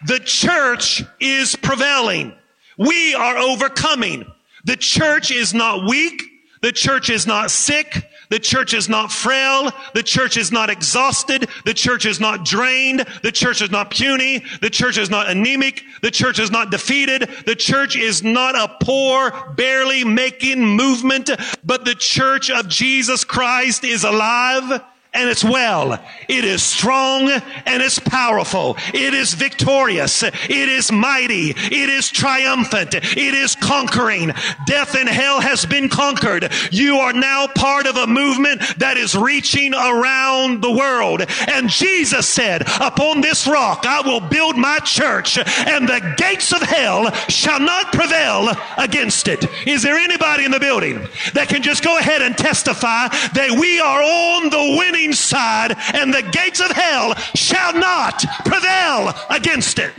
The 0.07 0.19
church 0.19 1.05
is 1.21 1.55
prevailing. 1.55 2.35
We 2.77 3.15
are 3.15 3.37
overcoming. 3.37 4.25
The 4.65 4.77
church 4.77 5.31
is 5.31 5.55
not 5.55 5.89
weak. 5.89 6.23
The 6.63 6.73
church 6.73 7.11
is 7.11 7.27
not 7.27 7.51
sick. 7.51 8.07
The 8.31 8.39
church 8.39 8.75
is 8.75 8.89
not 8.89 9.13
frail. 9.13 9.71
The 9.93 10.03
church 10.03 10.37
is 10.37 10.51
not 10.51 10.71
exhausted. 10.71 11.49
The 11.65 11.75
church 11.75 12.07
is 12.07 12.21
not 12.21 12.45
drained. 12.45 13.05
The 13.23 13.33
church 13.33 13.61
is 13.61 13.71
not 13.71 13.91
puny. 13.91 14.45
The 14.61 14.71
church 14.71 14.99
is 14.99 15.11
not 15.11 15.29
anemic. 15.29 15.83
The 16.01 16.11
church 16.11 16.39
is 16.39 16.51
not 16.51 16.71
defeated. 16.71 17.29
The 17.45 17.57
church 17.57 17.97
is 17.97 18.23
not 18.23 18.55
a 18.55 18.77
poor, 18.85 19.53
barely 19.57 20.05
making 20.05 20.65
movement, 20.65 21.31
but 21.65 21.85
the 21.85 21.95
church 21.95 22.51
of 22.51 22.69
Jesus 22.69 23.25
Christ 23.25 23.85
is 23.85 24.05
alive 24.05 24.81
and 25.13 25.29
it's 25.29 25.45
well. 25.45 26.03
It 26.29 26.45
is 26.45 26.63
strong 26.63 27.29
and 27.31 27.83
it's 27.83 27.99
powerful. 27.99 28.77
It 28.95 29.13
is 29.13 29.35
victorious. 29.35 30.23
It 30.23 30.33
is 30.49 30.93
mighty. 30.93 31.51
It 31.51 31.91
is 31.91 32.11
triumphant. 32.11 32.95
It 32.95 33.35
is 33.35 33.57
conquering. 33.57 34.33
Death 34.67 34.95
and 34.95 35.09
hell 35.09 35.41
has 35.41 35.67
been 35.67 35.89
conquered. 35.89 36.53
You 36.71 36.97
are 36.99 37.13
now 37.13 37.49
part 37.49 37.87
of 37.87 37.97
a 37.97 38.07
movement 38.07 38.63
that 38.79 38.97
is 38.97 39.17
reaching 39.17 39.75
around 39.75 40.63
the 40.63 40.71
world. 40.71 41.23
And 41.49 41.69
Jesus 41.69 42.29
said, 42.29 42.63
upon 42.81 43.21
this 43.21 43.47
rock 43.47 43.85
I 43.85 44.03
will 44.03 44.21
build 44.21 44.57
my 44.57 44.79
church 44.79 45.39
and 45.39 45.89
the 45.89 46.15
gates 46.17 46.53
of 46.53 46.63
hell 46.63 47.11
shall 47.29 47.61
not 47.61 47.93
prevail 47.93 48.51
against 48.79 49.27
it. 49.29 49.45
Is 49.67 49.83
there 49.83 49.97
anybody 49.97 50.45
in 50.45 50.53
the 50.53 50.61
building 50.61 51.01
that 51.35 51.49
can 51.49 51.63
just 51.63 51.83
go 51.83 51.99
ahead 51.99 52.23
and 52.23 52.39
testify 52.39 53.09
that 53.09 53.57
we 53.59 53.81
are 53.81 54.03
on 54.03 54.40
the 54.51 54.77
winning 54.79 55.13
side, 55.13 55.77
and 55.95 56.13
the 56.13 56.23
gates 56.23 56.61
of 56.61 56.71
hell 56.71 57.15
shall 57.35 57.75
not 57.75 58.25
prevail 58.45 59.13
against 59.31 59.79
it. 59.79 59.93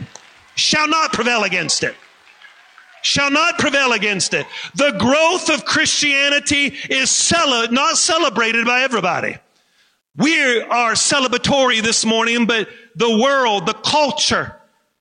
Shall 0.54 0.88
not 0.88 1.12
prevail 1.12 1.44
against 1.44 1.82
it. 1.82 1.94
Shall 3.02 3.30
not 3.30 3.58
prevail 3.58 3.92
against 3.92 4.32
it. 4.32 4.46
The 4.76 4.92
growth 4.92 5.50
of 5.50 5.64
Christianity 5.64 6.76
is 6.88 7.10
cele- 7.10 7.72
not 7.72 7.96
celebrated 7.96 8.64
by 8.64 8.82
everybody. 8.82 9.36
We 10.16 10.60
are 10.60 10.92
celebratory 10.92 11.82
this 11.82 12.04
morning, 12.04 12.46
but 12.46 12.68
the 12.94 13.18
world, 13.18 13.66
the 13.66 13.72
culture, 13.72 14.56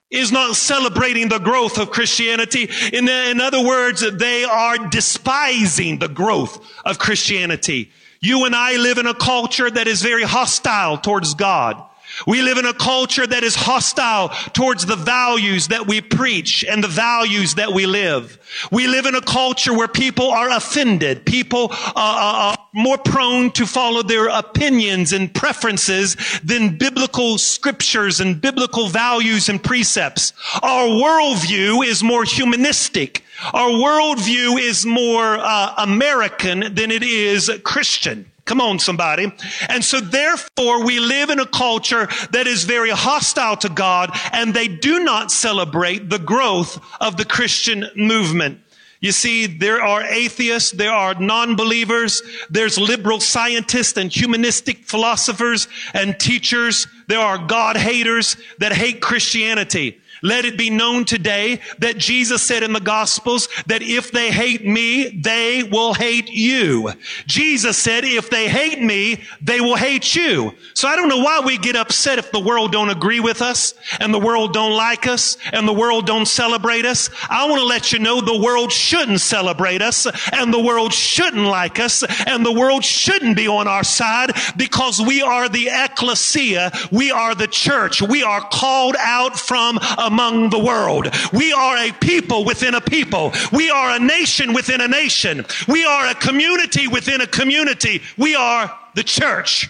is 0.10 0.32
not 0.32 0.56
celebrating 0.56 1.30
the 1.30 1.40
growth 1.40 1.78
of 1.78 1.92
Christianity. 1.92 2.70
In, 2.92 3.08
in 3.08 3.40
other 3.40 3.64
words, 3.64 4.10
they 4.18 4.44
are 4.44 4.78
despising 4.90 6.00
the 6.00 6.10
growth 6.10 6.66
of 6.84 6.98
Christianity. 6.98 7.92
You 8.24 8.46
and 8.46 8.56
I 8.56 8.78
live 8.78 9.00
in 9.00 9.08
a 9.08 9.16
culture 9.16 9.68
that 9.68 9.88
is 9.88 10.04
very 10.04 10.22
hostile 10.22 11.00
towards 11.00 11.34
God. 11.34 11.84
We 12.28 12.44
live 12.44 12.60
in 12.60 12.66
a 12.66 12.74
culture 12.74 13.26
that 13.26 13.42
is 13.42 13.56
hostile 13.56 14.30
towards 14.54 14.86
the 14.86 14.96
values 14.96 15.70
that 15.70 15.88
we 15.88 16.02
preach 16.02 16.64
and 16.64 16.84
the 16.84 16.88
values 16.88 17.56
that 17.56 17.74
we 17.74 17.88
live. 17.88 18.38
We 18.72 18.86
live 18.86 19.08
in 19.08 19.16
a 19.16 19.22
culture 19.22 19.74
where 19.74 19.88
people 19.88 20.30
are 20.30 20.52
offended. 20.52 21.26
People 21.26 21.70
are, 21.96 22.56
more 22.74 22.98
prone 22.98 23.52
to 23.52 23.66
follow 23.66 24.02
their 24.02 24.30
opinions 24.30 25.12
and 25.12 25.34
preferences 25.34 26.16
than 26.42 26.78
biblical 26.78 27.38
scriptures 27.38 28.22
and 28.22 28.40
biblical 28.40 28.88
values 28.88 29.50
and 29.50 29.62
precepts. 29.62 30.32
Our 30.62 30.88
worldview 30.88 31.86
is 31.86 32.02
more 32.02 32.24
humanistic. 32.24 33.26
Our 33.54 33.70
worldview 33.70 34.60
is 34.60 34.86
more 34.86 35.38
uh, 35.40 35.74
American 35.78 36.76
than 36.76 36.92
it 36.92 37.04
is 37.04 37.52
Christian. 37.64 38.32
Come 38.46 38.60
on, 38.60 38.80
somebody. 38.80 39.32
And 39.70 39.84
so 39.84 40.00
therefore 40.00 40.84
we 40.84 41.00
live 41.00 41.30
in 41.30 41.40
a 41.40 41.46
culture 41.46 42.08
that 42.32 42.48
is 42.48 42.64
very 42.64 42.90
hostile 42.90 43.56
to 43.58 43.70
God 43.70 44.12
and 44.34 44.54
they 44.54 44.68
do 44.68 45.04
not 45.04 45.32
celebrate 45.32 46.10
the 46.10 46.20
growth 46.20 46.80
of 47.00 47.18
the 47.18 47.26
Christian 47.26 47.86
movement. 47.96 48.60
You 49.00 49.12
see, 49.12 49.48
there 49.48 49.82
are 49.82 50.04
atheists, 50.04 50.72
there 50.72 50.92
are 50.92 51.16
non-believers, 51.16 52.22
there's 52.50 52.78
liberal 52.78 53.20
scientists 53.20 53.98
and 53.98 54.12
humanistic 54.12 54.86
philosophers 54.86 55.68
and 55.94 56.20
teachers, 56.20 56.88
there 57.08 57.20
are 57.20 57.40
God 57.40 57.78
haters 57.78 58.36
that 58.60 58.74
hate 58.74 59.02
Christianity. 59.02 60.01
Let 60.22 60.46
it 60.46 60.58
be 60.58 60.70
known 60.70 61.06
today 61.06 61.62
that 61.80 61.98
Jesus 61.98 62.44
said 62.44 62.62
in 62.62 62.74
the 62.74 62.80
Gospels 62.80 63.50
that 63.66 63.82
if 63.82 64.12
they 64.12 64.32
hate 64.32 64.66
me, 64.66 65.10
they 65.10 65.64
will 65.64 65.96
hate 65.96 66.30
you. 66.30 66.92
Jesus 67.26 67.78
said 67.78 68.04
if 68.04 68.30
they 68.30 68.48
hate 68.48 68.82
me, 68.82 69.24
they 69.42 69.62
will 69.62 69.76
hate 69.76 70.16
you. 70.16 70.54
So 70.76 70.88
I 70.88 70.96
don't 70.96 71.10
know 71.10 71.24
why 71.24 71.42
we 71.44 71.58
get 71.58 71.76
upset 71.76 72.20
if 72.20 72.32
the 72.32 72.40
world 72.40 72.72
don't 72.72 72.90
agree 72.90 73.20
with 73.20 73.42
us 73.42 73.74
and 74.00 74.14
the 74.14 74.20
world 74.20 74.54
don't 74.54 74.78
like 74.78 75.08
us 75.08 75.38
and 75.52 75.68
the 75.68 75.74
world 75.74 76.06
don't 76.06 76.28
celebrate 76.28 76.86
us. 76.86 77.10
I 77.30 77.50
want 77.50 77.60
to 77.60 77.66
let 77.66 77.92
you 77.92 77.98
know 77.98 78.22
the 78.22 78.42
world 78.42 78.72
shouldn't 78.72 79.22
celebrate 79.22 79.82
us 79.82 80.06
and 80.32 80.54
the 80.54 80.62
world 80.62 80.94
shouldn't 80.94 81.46
like 81.46 81.80
us 81.80 82.04
and 82.28 82.46
the 82.46 82.52
world 82.52 82.86
shouldn't 82.86 83.36
be 83.36 83.48
on 83.48 83.68
our 83.68 83.84
side 83.84 84.32
because 84.56 85.02
we 85.02 85.24
are 85.24 85.50
the 85.50 85.70
ecclesia. 85.72 86.72
We 86.92 87.10
are 87.10 87.34
the 87.34 87.48
church. 87.48 88.04
We 88.04 88.22
are 88.22 88.42
called 88.42 88.96
out 89.00 89.40
from 89.40 89.80
a 89.98 90.11
among 90.12 90.50
the 90.50 90.60
world. 90.60 91.08
We 91.32 91.54
are 91.54 91.78
a 91.78 91.92
people 91.94 92.44
within 92.44 92.76
a 92.76 92.82
people. 92.82 93.32
We 93.54 93.70
are 93.70 93.96
a 93.96 94.00
nation 94.00 94.54
within 94.54 94.82
a 94.82 94.88
nation. 94.88 95.46
We 95.68 95.86
are 95.86 96.08
a 96.08 96.16
community 96.16 96.88
within 96.88 97.22
a 97.22 97.28
community. 97.28 98.02
We 98.18 98.36
are 98.36 98.78
the 98.94 99.04
church. 99.04 99.70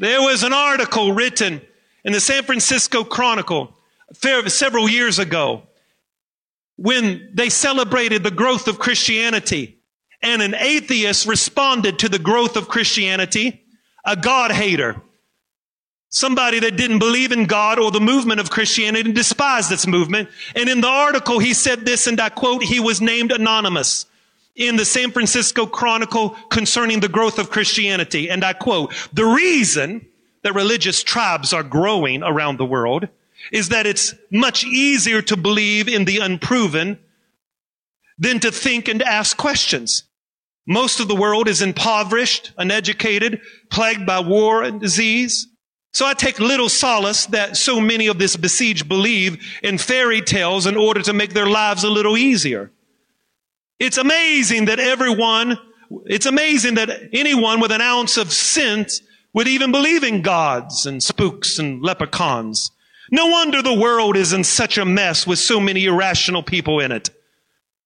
There 0.00 0.20
was 0.20 0.42
an 0.42 0.52
article 0.52 1.12
written 1.12 1.60
in 2.04 2.12
the 2.12 2.20
San 2.20 2.42
Francisco 2.42 3.04
Chronicle 3.04 3.72
several 4.12 4.88
years 4.88 5.18
ago 5.18 5.62
when 6.76 7.30
they 7.34 7.50
celebrated 7.50 8.22
the 8.22 8.30
growth 8.30 8.66
of 8.66 8.78
Christianity 8.78 9.78
and 10.22 10.42
an 10.42 10.54
atheist 10.54 11.26
responded 11.26 12.00
to 12.00 12.08
the 12.08 12.18
growth 12.18 12.56
of 12.56 12.68
Christianity, 12.68 13.62
a 14.04 14.16
God 14.16 14.50
hater. 14.50 15.00
Somebody 16.10 16.60
that 16.60 16.76
didn't 16.76 17.00
believe 17.00 17.32
in 17.32 17.44
God 17.44 17.78
or 17.78 17.90
the 17.90 18.00
movement 18.00 18.40
of 18.40 18.50
Christianity 18.50 19.08
and 19.08 19.14
despised 19.14 19.70
its 19.70 19.86
movement. 19.86 20.30
And 20.56 20.68
in 20.68 20.80
the 20.80 20.88
article, 20.88 21.38
he 21.38 21.52
said 21.52 21.84
this, 21.84 22.06
and 22.06 22.18
I 22.18 22.30
quote, 22.30 22.62
he 22.62 22.80
was 22.80 23.00
named 23.00 23.30
anonymous 23.30 24.06
in 24.56 24.76
the 24.76 24.84
San 24.84 25.10
Francisco 25.10 25.66
Chronicle 25.66 26.30
concerning 26.50 27.00
the 27.00 27.08
growth 27.08 27.38
of 27.38 27.50
Christianity. 27.50 28.30
And 28.30 28.42
I 28.42 28.54
quote, 28.54 28.94
the 29.12 29.26
reason 29.26 30.06
that 30.42 30.54
religious 30.54 31.02
tribes 31.02 31.52
are 31.52 31.62
growing 31.62 32.22
around 32.22 32.56
the 32.56 32.64
world 32.64 33.08
is 33.52 33.68
that 33.68 33.86
it's 33.86 34.14
much 34.30 34.64
easier 34.64 35.22
to 35.22 35.36
believe 35.36 35.88
in 35.88 36.06
the 36.06 36.18
unproven 36.18 36.98
than 38.18 38.40
to 38.40 38.50
think 38.50 38.88
and 38.88 39.02
ask 39.02 39.36
questions. 39.36 40.04
Most 40.66 41.00
of 41.00 41.08
the 41.08 41.14
world 41.14 41.48
is 41.48 41.62
impoverished, 41.62 42.52
uneducated, 42.58 43.40
plagued 43.70 44.06
by 44.06 44.20
war 44.20 44.62
and 44.62 44.80
disease. 44.80 45.46
So 45.92 46.06
I 46.06 46.14
take 46.14 46.38
little 46.38 46.68
solace 46.68 47.26
that 47.26 47.56
so 47.56 47.80
many 47.80 48.06
of 48.08 48.18
this 48.18 48.36
besieged 48.36 48.88
believe 48.88 49.42
in 49.62 49.78
fairy 49.78 50.20
tales 50.20 50.66
in 50.66 50.76
order 50.76 51.02
to 51.02 51.12
make 51.12 51.32
their 51.32 51.48
lives 51.48 51.82
a 51.82 51.90
little 51.90 52.16
easier. 52.16 52.70
It's 53.78 53.98
amazing 53.98 54.66
that 54.66 54.80
everyone, 54.80 55.58
it's 56.06 56.26
amazing 56.26 56.74
that 56.74 56.90
anyone 57.12 57.60
with 57.60 57.72
an 57.72 57.80
ounce 57.80 58.16
of 58.16 58.32
sense 58.32 59.00
would 59.32 59.48
even 59.48 59.72
believe 59.72 60.02
in 60.02 60.22
gods 60.22 60.84
and 60.84 61.02
spooks 61.02 61.58
and 61.58 61.82
leprechauns. 61.82 62.70
No 63.10 63.26
wonder 63.26 63.62
the 63.62 63.78
world 63.78 64.16
is 64.16 64.32
in 64.32 64.44
such 64.44 64.76
a 64.78 64.84
mess 64.84 65.26
with 65.26 65.38
so 65.38 65.60
many 65.60 65.86
irrational 65.86 66.42
people 66.42 66.80
in 66.80 66.92
it. 66.92 67.10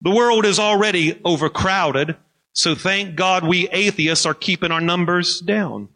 The 0.01 0.11
world 0.11 0.45
is 0.45 0.59
already 0.59 1.21
overcrowded, 1.25 2.17
so 2.53 2.75
thank 2.75 3.15
God 3.15 3.47
we 3.47 3.69
atheists 3.69 4.27
are 4.27 4.35
keeping 4.35 4.73
our 4.73 4.81
numbers 4.81 5.41
down. 5.41 5.89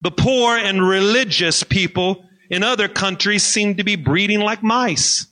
The 0.00 0.10
poor 0.10 0.56
and 0.56 0.86
religious 0.86 1.64
people 1.64 2.24
in 2.50 2.62
other 2.62 2.88
countries 2.88 3.42
seem 3.42 3.76
to 3.76 3.84
be 3.84 3.96
breeding 3.96 4.40
like 4.40 4.62
mice. 4.62 5.26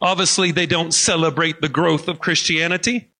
Obviously, 0.00 0.52
they 0.52 0.66
don't 0.66 0.92
celebrate 0.92 1.60
the 1.60 1.68
growth 1.68 2.08
of 2.08 2.20
Christianity. 2.20 3.10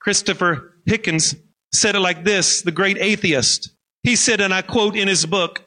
Christopher 0.00 0.74
Hitchens 0.88 1.36
said 1.72 1.94
it 1.94 2.00
like 2.00 2.24
this, 2.24 2.62
the 2.62 2.72
great 2.72 2.98
atheist. 2.98 3.70
He 4.02 4.16
said, 4.16 4.40
and 4.40 4.54
I 4.54 4.62
quote 4.62 4.96
in 4.96 5.08
his 5.08 5.26
book, 5.26 5.62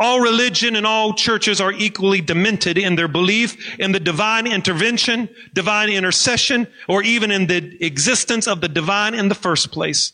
all 0.00 0.20
religion 0.20 0.76
and 0.76 0.86
all 0.86 1.12
churches 1.12 1.60
are 1.60 1.72
equally 1.72 2.20
demented 2.20 2.78
in 2.78 2.94
their 2.94 3.08
belief 3.08 3.78
in 3.80 3.90
the 3.90 3.98
divine 3.98 4.46
intervention, 4.46 5.28
divine 5.54 5.90
intercession, 5.90 6.68
or 6.88 7.02
even 7.02 7.32
in 7.32 7.48
the 7.48 7.84
existence 7.84 8.46
of 8.46 8.60
the 8.60 8.68
divine 8.68 9.14
in 9.14 9.28
the 9.28 9.34
first 9.34 9.72
place. 9.72 10.12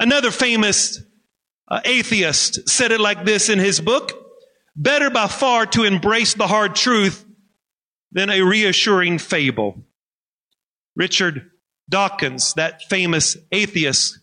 Another 0.00 0.32
famous 0.32 1.00
uh, 1.68 1.80
atheist 1.84 2.68
said 2.68 2.92
it 2.92 3.00
like 3.00 3.24
this 3.24 3.48
in 3.48 3.58
his 3.58 3.80
book 3.80 4.12
better 4.76 5.10
by 5.10 5.28
far 5.28 5.66
to 5.66 5.84
embrace 5.84 6.34
the 6.34 6.46
hard 6.46 6.74
truth 6.74 7.24
than 8.12 8.30
a 8.30 8.42
reassuring 8.42 9.18
fable. 9.18 9.84
Richard 10.96 11.50
Dawkins, 11.88 12.54
that 12.54 12.82
famous 12.82 13.36
atheist 13.52 14.18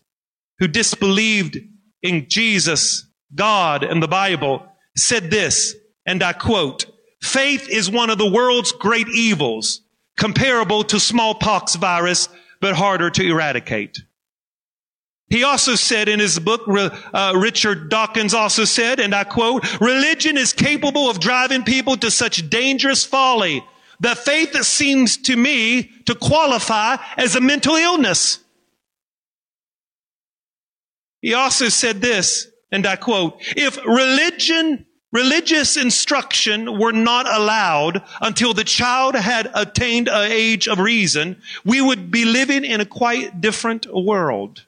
who 0.58 0.68
disbelieved 0.68 1.58
in 2.02 2.28
Jesus, 2.28 3.06
God 3.34 3.82
and 3.82 4.02
the 4.02 4.08
Bible, 4.08 4.66
said 4.96 5.30
this, 5.30 5.74
and 6.06 6.22
I 6.22 6.32
quote, 6.32 6.86
faith 7.22 7.68
is 7.68 7.90
one 7.90 8.10
of 8.10 8.18
the 8.18 8.30
world's 8.30 8.72
great 8.72 9.08
evils, 9.08 9.82
comparable 10.16 10.84
to 10.84 10.98
smallpox 10.98 11.76
virus, 11.76 12.28
but 12.60 12.74
harder 12.74 13.10
to 13.10 13.26
eradicate. 13.26 14.02
He 15.32 15.44
also 15.44 15.76
said 15.76 16.10
in 16.10 16.20
his 16.20 16.38
book, 16.38 16.60
uh, 16.68 17.32
Richard 17.34 17.88
Dawkins 17.88 18.34
also 18.34 18.66
said, 18.66 19.00
and 19.00 19.14
I 19.14 19.24
quote, 19.24 19.64
religion 19.80 20.36
is 20.36 20.52
capable 20.52 21.08
of 21.08 21.20
driving 21.20 21.64
people 21.64 21.96
to 21.96 22.10
such 22.10 22.50
dangerous 22.50 23.06
folly 23.06 23.64
that 24.00 24.18
faith 24.18 24.52
that 24.52 24.66
seems 24.66 25.16
to 25.16 25.34
me 25.34 25.84
to 26.04 26.14
qualify 26.14 26.98
as 27.16 27.34
a 27.34 27.40
mental 27.40 27.76
illness. 27.76 28.40
He 31.22 31.32
also 31.32 31.70
said 31.70 32.02
this, 32.02 32.48
and 32.70 32.86
I 32.86 32.96
quote, 32.96 33.40
if 33.56 33.82
religion, 33.86 34.84
religious 35.12 35.78
instruction 35.78 36.78
were 36.78 36.92
not 36.92 37.26
allowed 37.26 38.02
until 38.20 38.52
the 38.52 38.64
child 38.64 39.14
had 39.14 39.50
attained 39.54 40.08
an 40.08 40.30
age 40.30 40.68
of 40.68 40.78
reason, 40.78 41.40
we 41.64 41.80
would 41.80 42.10
be 42.10 42.26
living 42.26 42.66
in 42.66 42.82
a 42.82 42.84
quite 42.84 43.40
different 43.40 43.86
world. 43.94 44.66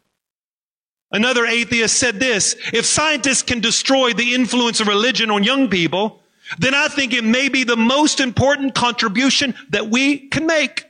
Another 1.15 1.47
atheist 1.47 1.97
said 1.97 2.19
this, 2.19 2.57
if 2.73 2.85
scientists 2.85 3.43
can 3.43 3.61
destroy 3.61 4.13
the 4.13 4.35
influence 4.35 4.81
of 4.81 4.89
religion 4.89 5.31
on 5.31 5.45
young 5.45 5.71
people, 5.71 6.21
then 6.59 6.75
I 6.75 6.89
think 6.89 7.13
it 7.13 7.23
may 7.23 7.49
be 7.49 7.63
the 7.63 7.77
most 7.77 8.19
important 8.19 8.75
contribution 8.75 9.55
that 9.71 9.89
we 9.89 10.29
can 10.29 10.45
make. 10.45 10.87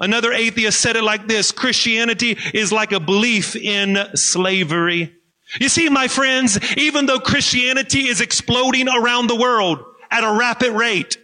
Another 0.00 0.32
atheist 0.32 0.80
said 0.80 0.96
it 0.96 1.04
like 1.04 1.28
this, 1.28 1.52
Christianity 1.52 2.38
is 2.54 2.72
like 2.72 2.92
a 2.92 2.98
belief 2.98 3.54
in 3.56 3.98
slavery. 4.14 5.14
You 5.60 5.68
see, 5.68 5.90
my 5.90 6.08
friends, 6.08 6.58
even 6.78 7.04
though 7.04 7.20
Christianity 7.20 8.08
is 8.08 8.22
exploding 8.22 8.88
around 8.88 9.26
the 9.26 9.36
world 9.36 9.84
at 10.10 10.24
a 10.24 10.38
rapid 10.38 10.72
rate, 10.72 11.18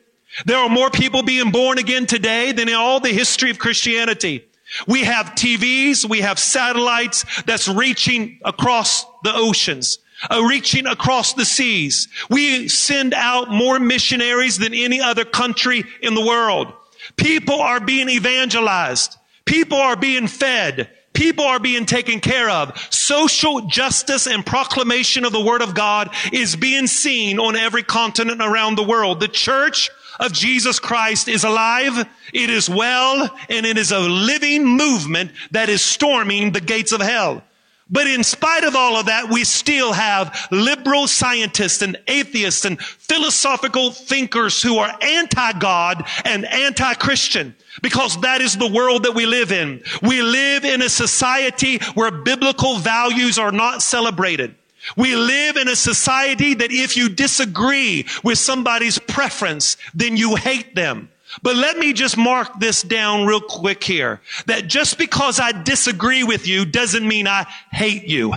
there 0.44 0.58
are 0.58 0.68
more 0.68 0.90
people 0.90 1.22
being 1.22 1.50
born 1.50 1.78
again 1.78 2.04
today 2.04 2.52
than 2.52 2.68
in 2.68 2.74
all 2.74 3.00
the 3.00 3.08
history 3.08 3.50
of 3.50 3.58
Christianity. 3.58 4.44
We 4.86 5.04
have 5.04 5.34
TVs, 5.34 6.08
we 6.08 6.20
have 6.20 6.38
satellites 6.38 7.24
that's 7.44 7.68
reaching 7.68 8.40
across 8.44 9.04
the 9.22 9.34
oceans 9.34 9.98
uh, 10.30 10.42
reaching 10.42 10.86
across 10.86 11.34
the 11.34 11.44
seas. 11.44 12.08
We 12.30 12.68
send 12.68 13.14
out 13.14 13.50
more 13.50 13.78
missionaries 13.78 14.58
than 14.58 14.74
any 14.74 15.00
other 15.00 15.24
country 15.24 15.84
in 16.02 16.14
the 16.14 16.24
world. 16.24 16.72
People 17.16 17.60
are 17.60 17.80
being 17.80 18.08
evangelized. 18.08 19.16
People 19.44 19.78
are 19.78 19.96
being 19.96 20.26
fed. 20.26 20.90
People 21.12 21.44
are 21.44 21.60
being 21.60 21.86
taken 21.86 22.20
care 22.20 22.50
of. 22.50 22.78
Social 22.90 23.62
justice 23.62 24.26
and 24.26 24.44
proclamation 24.44 25.24
of 25.24 25.32
the 25.32 25.40
word 25.40 25.62
of 25.62 25.74
God 25.74 26.10
is 26.32 26.56
being 26.56 26.86
seen 26.86 27.38
on 27.38 27.56
every 27.56 27.82
continent 27.82 28.42
around 28.42 28.74
the 28.74 28.82
world. 28.82 29.20
The 29.20 29.28
church 29.28 29.90
of 30.18 30.32
Jesus 30.32 30.78
Christ 30.78 31.28
is 31.28 31.44
alive, 31.44 32.08
it 32.32 32.50
is 32.50 32.68
well, 32.68 33.30
and 33.48 33.66
it 33.66 33.78
is 33.78 33.92
a 33.92 34.00
living 34.00 34.64
movement 34.64 35.32
that 35.50 35.68
is 35.68 35.82
storming 35.82 36.52
the 36.52 36.60
gates 36.60 36.92
of 36.92 37.00
hell. 37.00 37.42
But 37.88 38.08
in 38.08 38.24
spite 38.24 38.64
of 38.64 38.74
all 38.74 38.96
of 38.96 39.06
that, 39.06 39.30
we 39.30 39.44
still 39.44 39.92
have 39.92 40.48
liberal 40.50 41.06
scientists 41.06 41.82
and 41.82 41.96
atheists 42.08 42.64
and 42.64 42.80
philosophical 42.80 43.92
thinkers 43.92 44.60
who 44.60 44.78
are 44.78 44.92
anti-God 45.00 46.04
and 46.24 46.44
anti-Christian 46.44 47.54
because 47.82 48.20
that 48.22 48.40
is 48.40 48.56
the 48.56 48.66
world 48.66 49.04
that 49.04 49.14
we 49.14 49.26
live 49.26 49.52
in. 49.52 49.82
We 50.02 50.20
live 50.20 50.64
in 50.64 50.82
a 50.82 50.88
society 50.88 51.78
where 51.94 52.10
biblical 52.10 52.78
values 52.78 53.38
are 53.38 53.52
not 53.52 53.82
celebrated. 53.82 54.56
We 54.96 55.16
live 55.16 55.56
in 55.56 55.68
a 55.68 55.76
society 55.76 56.54
that 56.54 56.70
if 56.70 56.96
you 56.96 57.08
disagree 57.08 58.06
with 58.22 58.38
somebody's 58.38 58.98
preference, 58.98 59.76
then 59.94 60.16
you 60.16 60.36
hate 60.36 60.74
them. 60.74 61.08
But 61.42 61.56
let 61.56 61.76
me 61.78 61.92
just 61.92 62.16
mark 62.16 62.60
this 62.60 62.82
down 62.82 63.26
real 63.26 63.40
quick 63.40 63.82
here. 63.82 64.20
That 64.46 64.68
just 64.68 64.98
because 64.98 65.40
I 65.40 65.52
disagree 65.52 66.22
with 66.22 66.46
you 66.46 66.64
doesn't 66.64 67.06
mean 67.06 67.26
I 67.26 67.46
hate 67.72 68.04
you. 68.04 68.34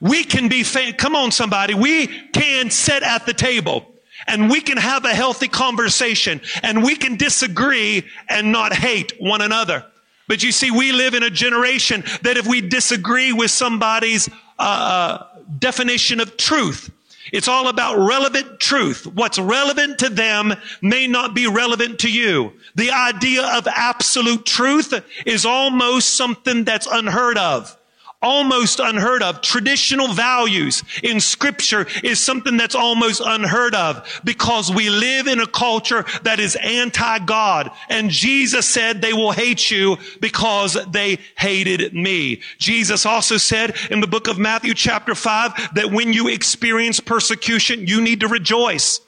We 0.00 0.24
can 0.24 0.48
be, 0.48 0.62
fa- 0.62 0.92
come 0.96 1.16
on 1.16 1.32
somebody, 1.32 1.74
we 1.74 2.06
can 2.06 2.70
sit 2.70 3.02
at 3.02 3.26
the 3.26 3.34
table 3.34 3.86
and 4.26 4.50
we 4.50 4.60
can 4.60 4.76
have 4.76 5.04
a 5.04 5.14
healthy 5.14 5.48
conversation 5.48 6.40
and 6.62 6.82
we 6.82 6.96
can 6.96 7.16
disagree 7.16 8.04
and 8.28 8.52
not 8.52 8.72
hate 8.72 9.12
one 9.18 9.40
another. 9.40 9.84
But 10.26 10.42
you 10.42 10.52
see, 10.52 10.70
we 10.70 10.92
live 10.92 11.14
in 11.14 11.22
a 11.22 11.30
generation 11.30 12.02
that 12.22 12.36
if 12.36 12.46
we 12.46 12.60
disagree 12.60 13.32
with 13.32 13.50
somebody's 13.50 14.28
uh, 14.58 15.24
definition 15.58 16.20
of 16.20 16.36
truth, 16.36 16.90
it's 17.32 17.48
all 17.48 17.68
about 17.68 17.96
relevant 17.96 18.60
truth. 18.60 19.06
What's 19.06 19.38
relevant 19.38 19.98
to 20.00 20.08
them 20.08 20.54
may 20.82 21.06
not 21.06 21.34
be 21.34 21.46
relevant 21.46 22.00
to 22.00 22.10
you. 22.10 22.52
The 22.74 22.90
idea 22.90 23.44
of 23.56 23.66
absolute 23.66 24.44
truth 24.44 24.92
is 25.24 25.46
almost 25.46 26.14
something 26.14 26.64
that's 26.64 26.86
unheard 26.86 27.38
of 27.38 27.76
almost 28.24 28.80
unheard 28.80 29.22
of. 29.22 29.40
Traditional 29.42 30.08
values 30.08 30.82
in 31.02 31.20
scripture 31.20 31.86
is 32.02 32.18
something 32.18 32.56
that's 32.56 32.74
almost 32.74 33.22
unheard 33.24 33.74
of 33.74 34.20
because 34.24 34.72
we 34.72 34.90
live 34.90 35.26
in 35.26 35.38
a 35.38 35.46
culture 35.46 36.04
that 36.22 36.40
is 36.40 36.56
anti-God. 36.56 37.70
And 37.88 38.10
Jesus 38.10 38.68
said 38.68 39.00
they 39.00 39.12
will 39.12 39.32
hate 39.32 39.70
you 39.70 39.98
because 40.20 40.76
they 40.90 41.18
hated 41.36 41.94
me. 41.94 42.40
Jesus 42.58 43.06
also 43.06 43.36
said 43.36 43.76
in 43.90 44.00
the 44.00 44.06
book 44.06 44.26
of 44.26 44.38
Matthew 44.38 44.74
chapter 44.74 45.14
5 45.14 45.74
that 45.74 45.92
when 45.92 46.12
you 46.12 46.28
experience 46.28 46.98
persecution, 47.00 47.86
you 47.86 48.00
need 48.00 48.20
to 48.20 48.28
rejoice 48.28 49.00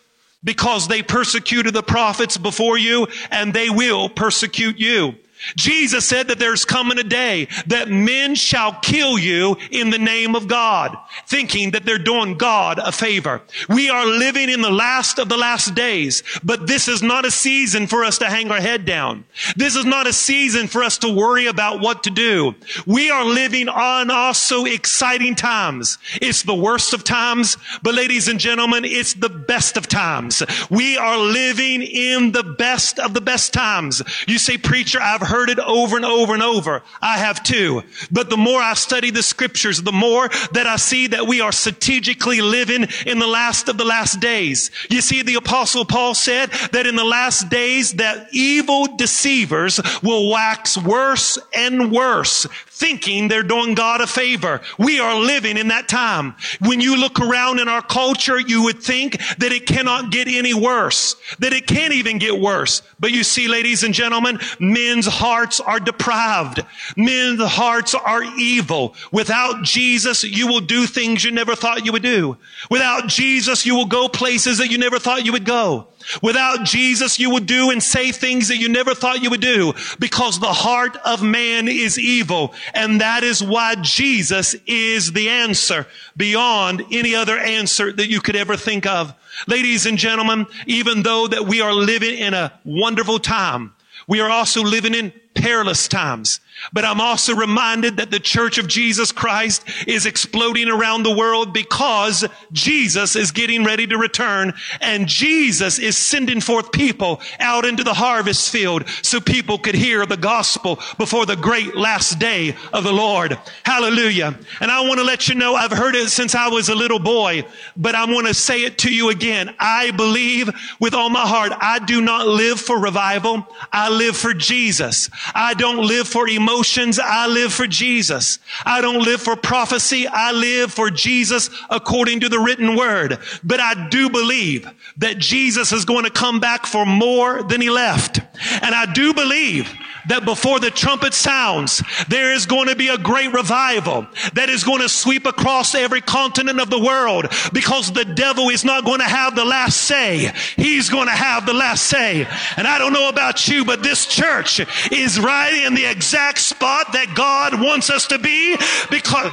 because 0.45 0.87
they 0.87 1.03
persecuted 1.03 1.75
the 1.75 1.83
prophets 1.83 2.37
before 2.37 2.79
you 2.79 3.09
and 3.31 3.53
they 3.53 3.71
will 3.71 4.09
persecute 4.09 4.79
you. 4.79 5.15
Jesus 5.55 6.05
said 6.05 6.29
that 6.29 6.39
there's 6.39 6.65
coming 6.65 6.99
a 6.99 7.05
day 7.05 7.49
that 7.67 7.89
men 7.89 8.35
shall 8.35 8.73
kill 8.81 9.19
you 9.19 9.57
in 9.71 9.91
the 9.91 9.99
name 9.99 10.35
of 10.35 10.49
God, 10.49 10.97
thinking 11.27 11.73
that 11.73 11.85
they're 11.85 11.99
doing 11.99 12.37
God 12.37 12.79
a 12.79 12.93
favor. 12.93 13.43
We 13.69 13.91
are 13.91 14.07
living 14.07 14.49
in 14.49 14.63
the 14.63 14.71
last 14.71 15.19
of 15.19 15.29
the 15.29 15.37
last 15.37 15.75
days, 15.75 16.23
but 16.43 16.67
this 16.67 16.89
is 16.89 17.03
not 17.03 17.25
a 17.25 17.31
season 17.31 17.87
for 17.87 18.05
us 18.05 18.19
to 18.19 18.27
hang 18.27 18.51
our 18.51 18.61
head 18.61 18.85
down. 18.85 19.25
This 19.57 19.77
is 19.77 19.85
not 19.85 20.07
a 20.07 20.13
season 20.13 20.69
for 20.69 20.83
us 20.83 20.99
to 20.99 21.13
worry 21.13 21.47
about 21.47 21.81
what 21.81 22.03
to 22.05 22.11
do. 22.11 22.55
We 22.87 23.11
are 23.11 23.25
living 23.25 23.69
on 23.69 24.11
also 24.11 24.65
exciting 24.65 25.35
times. 25.35 25.99
It's 26.21 26.43
the 26.43 26.55
worst 26.55 26.93
of 26.93 27.05
times, 27.05 27.57
but 27.83 27.95
ladies 27.95 28.29
and 28.29 28.41
gentlemen, 28.41 28.85
it's 28.85 29.15
the 29.15 29.29
best 29.29 29.77
of 29.77 29.87
times. 29.87 30.43
We 30.71 30.97
are 30.97 31.19
living 31.19 31.83
in 31.83 32.33
the 32.33 32.43
best 32.43 32.99
of 32.99 33.15
the 33.15 33.21
best 33.21 33.53
times. 33.53 34.03
You 34.27 34.39
say, 34.39 34.57
preacher, 34.59 35.01
I've 35.01 35.26
heard 35.27 35.51
it 35.51 35.59
over 35.59 35.97
and 35.97 36.05
over 36.05 36.35
and 36.35 36.43
over. 36.43 36.83
I 37.03 37.19
have 37.19 37.43
too. 37.43 37.83
But 38.11 38.31
the 38.31 38.37
more 38.37 38.61
I 38.61 38.75
study 38.75 39.11
the 39.11 39.23
scriptures, 39.23 39.83
the 39.83 39.93
more 39.93 40.29
that 40.53 40.67
I 40.67 40.77
see 40.77 41.09
that 41.09 41.27
we 41.27 41.41
are 41.41 41.53
strategically 41.53 42.41
living 42.41 42.87
in 43.05 43.19
the 43.19 43.27
last 43.27 43.69
of 43.69 43.79
the 43.79 43.85
last 43.85 44.21
days. 44.21 44.71
You 44.91 45.01
see, 45.01 45.23
the 45.23 45.35
apostle 45.35 45.85
Paul 45.85 46.15
said 46.15 46.51
that 46.73 46.87
in 46.87 46.97
the 46.97 47.05
last 47.05 47.49
days 47.49 47.93
that 47.95 48.29
evil 48.33 48.97
deceivers 48.97 49.81
will 50.03 50.31
wax 50.31 50.79
worse 50.79 51.39
and 51.53 51.93
worse, 51.93 52.47
thinking 52.67 53.29
they're 53.29 53.43
doing 53.43 53.75
God 53.75 54.01
a 54.01 54.07
favor. 54.07 54.61
We 54.79 55.01
are 55.01 55.19
living 55.19 55.57
in 55.57 55.69
that 55.69 55.89
time. 55.89 56.35
When 56.61 56.81
you 56.81 56.97
look 56.97 57.21
around 57.21 57.61
in 57.61 57.69
our 57.69 57.83
culture, 57.83 58.39
you 58.39 58.65
would 58.65 58.83
think 58.83 59.19
that 59.39 59.53
it 59.53 59.67
cannot 59.67 60.11
get 60.11 60.29
any 60.29 60.55
worse, 60.55 61.17
that 61.39 61.53
it 61.53 61.67
can't 61.67 61.95
even 61.95 62.19
get 62.19 62.39
worse. 62.39 62.83
But 63.01 63.13
you 63.13 63.25
see, 63.25 63.49
ladies 63.49 63.83
and 63.83 63.95
gentlemen, 63.95 64.39
men's 64.61 65.07
hearts 65.17 65.61
are 65.61 65.81
deprived. 65.81 66.65
Men's 66.97 67.43
hearts 67.43 67.95
are 67.95 68.23
evil. 68.39 68.95
Without 69.11 69.63
Jesus, 69.63 70.25
you 70.25 70.47
will 70.47 70.61
do 70.61 70.87
things 70.87 71.25
you 71.25 71.31
never 71.31 71.57
thought 71.57 71.85
you 71.85 71.93
would 71.93 72.03
do. 72.03 72.37
Without 72.71 73.09
Jesus, 73.09 73.65
you 73.67 73.75
will 73.75 73.87
go 73.87 74.09
places 74.09 74.59
that 74.59 74.71
you 74.71 74.79
never 74.79 74.99
thought 74.99 75.25
you 75.25 75.33
would 75.33 75.45
go. 75.45 75.89
Without 76.23 76.65
Jesus, 76.65 77.19
you 77.19 77.31
would 77.31 77.47
do 77.47 77.71
and 77.71 77.83
say 77.83 78.13
things 78.13 78.49
that 78.49 78.59
you 78.59 78.69
never 78.69 78.95
thought 78.95 79.23
you 79.23 79.31
would 79.31 79.41
do 79.41 79.73
because 79.99 80.39
the 80.39 80.53
heart 80.53 80.97
of 81.05 81.23
man 81.23 81.69
is 81.69 81.99
evil. 81.99 82.55
And 82.75 83.01
that 83.01 83.25
is 83.25 83.43
why 83.43 83.75
Jesus 83.77 84.55
is 84.67 85.13
the 85.13 85.29
answer 85.29 85.87
beyond 86.17 86.85
any 86.93 87.15
other 87.15 87.37
answer 87.37 87.93
that 87.93 88.09
you 88.09 88.21
could 88.21 88.37
ever 88.37 88.57
think 88.57 88.87
of. 88.87 89.15
Ladies 89.47 89.87
and 89.87 89.99
gentlemen, 89.99 90.47
even 90.67 91.03
though 91.03 91.27
that 91.27 91.47
we 91.47 91.61
are 91.61 91.75
living 91.75 92.19
in 92.19 92.35
a 92.35 92.53
wonderful 92.65 93.19
time, 93.19 93.73
we 94.07 94.21
are 94.21 94.31
also 94.31 94.63
living 94.63 94.95
in 94.95 95.13
perilous 95.37 95.87
times. 95.87 96.41
But 96.73 96.85
I'm 96.85 97.01
also 97.01 97.35
reminded 97.35 97.99
that 97.99 98.11
the 98.11 98.19
church 98.19 98.59
of 98.59 98.67
Jesus 98.67 99.13
Christ 99.13 99.63
is 99.87 100.07
exploding 100.07 100.69
around 100.69 101.03
the 101.03 101.15
world 101.15 101.53
because 101.53 102.25
Jesus 102.51 103.15
is 103.15 103.31
getting 103.31 103.63
ready 103.63 103.87
to 103.87 103.99
return 103.99 104.55
and 104.81 105.07
Jesus 105.07 105.79
is 105.79 105.97
sending 105.97 106.41
forth 106.41 106.73
people 106.73 107.21
out 107.39 107.65
into 107.65 107.85
the 107.85 107.95
harvest 107.95 108.51
field 108.51 108.89
so 109.03 109.21
people 109.21 109.59
could 109.59 109.75
hear 109.75 110.07
the 110.07 110.17
gospel 110.17 110.81
before 110.99 111.27
the 111.27 111.37
great 111.37 111.77
last 111.77 112.19
day 112.19 112.57
of 112.73 112.85
the 112.85 112.93
Lord. 112.93 113.39
Hallelujah. 113.65 114.39
And 114.61 114.71
I 114.71 114.81
want 114.81 114.99
to 114.99 115.05
let 115.05 115.29
you 115.29 115.35
know 115.35 115.55
I've 115.55 115.71
heard 115.71 115.95
it 115.95 116.09
since 116.09 116.35
I 116.35 116.49
was 116.49 116.69
a 116.69 116.75
little 116.75 116.99
boy, 116.99 117.45
but 117.77 117.95
I 117.95 118.11
want 118.11 118.27
to 118.27 118.35
say 118.35 118.65
it 118.65 118.79
to 118.79 118.93
you 118.93 119.11
again. 119.11 119.55
I 119.61 119.91
believe 119.91 120.51
with 120.81 120.95
all 120.95 121.11
my 121.11 121.27
heart, 121.27 121.53
I 121.61 121.81
do 121.81 122.01
not 122.01 122.27
live 122.27 122.61
for 122.61 122.79
revival. 122.79 123.47
I 123.73 123.91
live 123.91 124.17
for 124.17 124.33
Jesus. 124.33 125.11
I 125.35 125.55
don't 125.55 125.87
live 125.87 126.09
for 126.09 126.29
emotions. 126.29 126.99
I 126.99 127.27
live 127.27 127.53
for 127.53 127.67
Jesus. 127.67 128.39
I 128.65 128.81
don't 128.81 129.03
live 129.03 129.21
for 129.21 129.37
prophecy. 129.37 130.07
I 130.07 130.33
live 130.33 130.73
for 130.73 130.91
Jesus 130.91 131.51
according 131.71 132.21
to 132.21 132.29
the 132.29 132.39
written 132.39 132.77
word. 132.77 133.19
But 133.43 133.61
I 133.61 133.89
do 133.89 134.11
believe 134.11 134.69
that 134.99 135.19
Jesus 135.19 135.73
is 135.73 135.85
going 135.85 136.05
to 136.05 136.11
come 136.11 136.41
back 136.41 136.67
for 136.67 136.87
more 136.87 137.43
than 137.43 137.61
he 137.61 137.71
left. 137.71 138.21
And 138.63 138.75
I 138.75 138.93
do 138.93 139.15
believe 139.15 139.73
that 140.09 140.25
before 140.25 140.61
the 140.61 140.71
trumpet 140.71 141.15
sounds, 141.15 141.83
there 142.09 142.33
is 142.33 142.47
going 142.47 142.69
to 142.69 142.77
be 142.77 142.89
a 142.89 142.99
great 142.99 143.33
revival 143.33 144.07
that 144.35 144.49
is 144.49 144.65
going 144.65 144.81
to 144.81 144.89
sweep 144.89 145.27
across 145.27 145.75
every 145.75 146.01
continent 146.01 146.61
of 146.61 146.71
the 146.71 146.79
world 146.79 147.27
because 147.53 147.93
the 147.93 148.05
devil 148.05 148.49
is 148.49 148.65
not 148.65 148.85
going 148.85 149.01
to 149.01 149.05
have 149.05 149.35
the 149.35 149.45
last 149.45 149.77
say. 149.83 150.33
He's 150.57 150.91
going 150.91 151.07
to 151.07 151.13
have 151.13 151.47
the 151.47 151.55
last 151.55 151.85
say. 151.85 152.27
And 152.57 152.67
I 152.67 152.79
don't 152.79 152.93
know 152.93 153.09
about 153.09 153.49
you, 153.49 153.65
but 153.65 153.83
this 153.83 154.07
church 154.07 154.61
is 154.93 155.16
right 155.19 155.65
in 155.67 155.75
the 155.75 155.85
exact 155.85 156.39
spot 156.39 156.93
that 156.93 157.15
God 157.15 157.61
wants 157.61 157.91
us 157.91 158.07
to 158.09 158.19
be 158.19 158.57
because, 158.91 159.33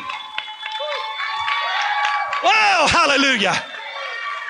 oh, 2.43 2.87
hallelujah. 2.89 3.55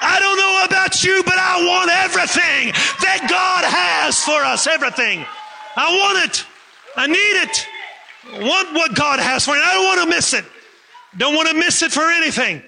I 0.02 0.19
don't 0.19 0.38
know 0.38 0.65
about 0.65 1.04
you, 1.04 1.24
but 1.24 1.38
I 1.38 1.65
want 1.65 1.89
everything 1.89 2.74
that 3.02 3.28
God 3.30 3.63
has 3.63 4.19
for 4.19 4.43
us. 4.43 4.67
Everything. 4.67 5.26
I 5.76 5.91
want 5.96 6.30
it. 6.30 6.46
I 6.96 7.08
need 7.08 7.15
it. 7.15 7.67
I 8.34 8.39
want 8.39 8.74
what 8.74 8.96
God 8.96 9.19
has 9.19 9.46
for 9.46 9.52
me. 9.52 9.62
I 9.63 9.74
don't 9.74 9.86
want 9.86 10.10
to 10.10 10.15
miss 10.15 10.34
it. 10.34 10.46
Don't 11.17 11.36
want 11.36 11.50
to 11.50 11.56
miss 11.56 11.82
it 11.82 11.91
for 11.91 12.04
anything. 12.12 12.62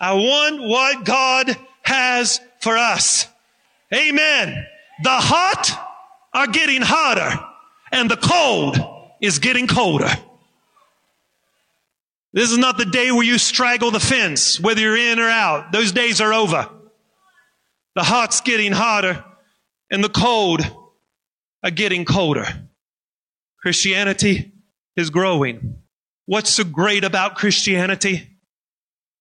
I 0.00 0.14
want 0.14 0.62
what 0.62 1.04
God 1.04 1.56
has 1.82 2.40
for 2.60 2.76
us. 2.76 3.26
Amen. 3.94 4.66
The 5.02 5.10
hot 5.10 5.70
are 6.32 6.46
getting 6.46 6.82
hotter 6.82 7.38
and 7.92 8.10
the 8.10 8.16
cold 8.16 8.76
is 9.20 9.38
getting 9.38 9.66
colder. 9.68 10.10
This 12.32 12.50
is 12.50 12.58
not 12.58 12.78
the 12.78 12.86
day 12.86 13.12
where 13.12 13.22
you 13.22 13.36
straggle 13.36 13.90
the 13.90 14.00
fence, 14.00 14.58
whether 14.58 14.80
you're 14.80 14.96
in 14.96 15.20
or 15.20 15.28
out. 15.28 15.70
Those 15.70 15.92
days 15.92 16.20
are 16.20 16.32
over. 16.32 16.68
The 17.94 18.02
hot's 18.02 18.40
getting 18.40 18.72
hotter 18.72 19.22
and 19.90 20.02
the 20.02 20.08
cold 20.08 20.62
are 21.62 21.70
getting 21.70 22.06
colder. 22.06 22.46
Christianity 23.60 24.52
is 24.96 25.10
growing. 25.10 25.76
What's 26.24 26.50
so 26.50 26.64
great 26.64 27.04
about 27.04 27.36
Christianity? 27.36 28.28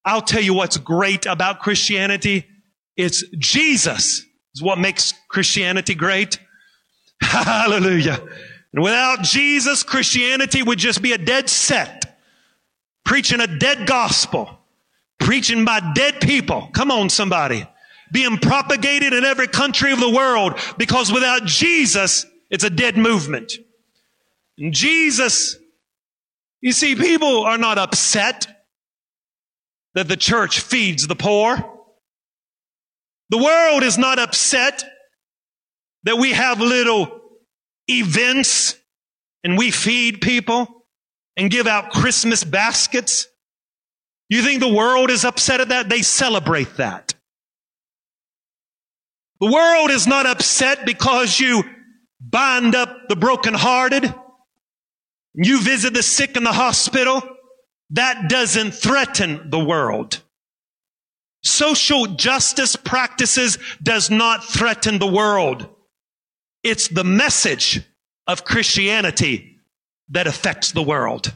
I'll 0.06 0.22
tell 0.22 0.42
you 0.42 0.54
what's 0.54 0.78
great 0.78 1.26
about 1.26 1.60
Christianity. 1.60 2.48
It's 2.96 3.24
Jesus 3.38 4.26
is 4.56 4.62
what 4.62 4.80
makes 4.80 5.14
Christianity 5.30 5.96
great. 5.96 6.40
Hallelujah. 7.22 8.22
And 8.74 8.84
without 8.84 9.24
Jesus, 9.24 9.84
Christianity 9.84 10.64
would 10.64 10.80
just 10.80 11.02
be 11.02 11.12
a 11.14 11.18
dead 11.18 11.50
sect, 11.50 12.06
preaching 13.04 13.42
a 13.42 13.48
dead 13.48 13.86
gospel, 13.86 14.50
preaching 15.20 15.66
by 15.66 15.92
dead 15.94 16.22
people. 16.22 16.70
Come 16.74 16.92
on, 16.92 17.10
somebody. 17.10 17.68
Being 18.12 18.38
propagated 18.38 19.14
in 19.14 19.24
every 19.24 19.48
country 19.48 19.92
of 19.92 20.00
the 20.00 20.10
world 20.10 20.60
because 20.78 21.12
without 21.12 21.46
Jesus, 21.46 22.26
it's 22.50 22.64
a 22.64 22.70
dead 22.70 22.98
movement. 22.98 23.54
And 24.58 24.74
Jesus, 24.74 25.58
you 26.60 26.74
see, 26.74 26.96
people 26.96 27.44
are 27.44 27.58
not 27.58 27.78
upset 27.78 28.48
that 29.94 30.08
the 30.08 30.18
church 30.18 30.60
feeds 30.60 31.08
the 31.08 31.16
poor. 31.16 31.58
The 33.30 33.38
world 33.38 33.84
is 33.84 33.98
not 33.98 34.20
upset 34.20 34.84
that 36.04 36.18
we 36.18 36.34
have 36.34 36.60
little 36.60 37.21
events 38.00 38.76
and 39.44 39.58
we 39.58 39.72
feed 39.72 40.22
people 40.22 40.86
and 41.38 41.50
give 41.50 41.68
out 41.68 41.92
Christmas 41.92 42.44
baskets. 42.44 43.28
You 44.30 44.42
think 44.42 44.60
the 44.60 44.74
world 44.74 45.10
is 45.10 45.26
upset 45.26 45.62
at 45.62 45.70
that? 45.70 45.90
They 45.90 46.02
celebrate 46.02 46.78
that. 46.78 47.14
The 49.40 49.52
world 49.52 49.90
is 49.90 50.06
not 50.06 50.28
upset 50.28 50.86
because 50.86 51.40
you 51.40 51.64
bind 52.20 52.76
up 52.76 53.10
the 53.10 53.16
brokenhearted, 53.16 54.14
you 55.34 55.60
visit 55.62 55.94
the 55.94 56.04
sick 56.04 56.38
in 56.38 56.44
the 56.44 56.52
hospital, 56.52 57.22
that 57.92 58.30
doesn't 58.30 58.72
threaten 58.72 59.50
the 59.50 59.60
world. 59.60 60.22
Social 61.44 62.06
justice 62.06 62.76
practices 62.76 63.58
does 63.82 64.12
not 64.12 64.46
threaten 64.46 65.00
the 65.00 65.12
world. 65.12 65.68
It's 66.64 66.88
the 66.88 67.04
message 67.04 67.82
of 68.28 68.46
Christianity 68.46 69.58
that 70.10 70.28
affects 70.28 70.72
the 70.72 70.84
world. 70.84 71.36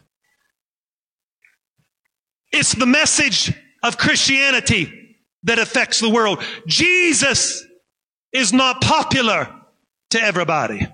It's 2.52 2.74
the 2.74 2.86
message 2.86 3.54
of 3.84 3.98
Christianity 3.98 5.18
that 5.44 5.60
affects 5.60 6.00
the 6.00 6.10
world. 6.10 6.44
Jesus 6.68 7.64
is 8.32 8.54
not 8.54 8.82
popular 8.82 9.50
to 10.12 10.22
everybody. 10.22 10.88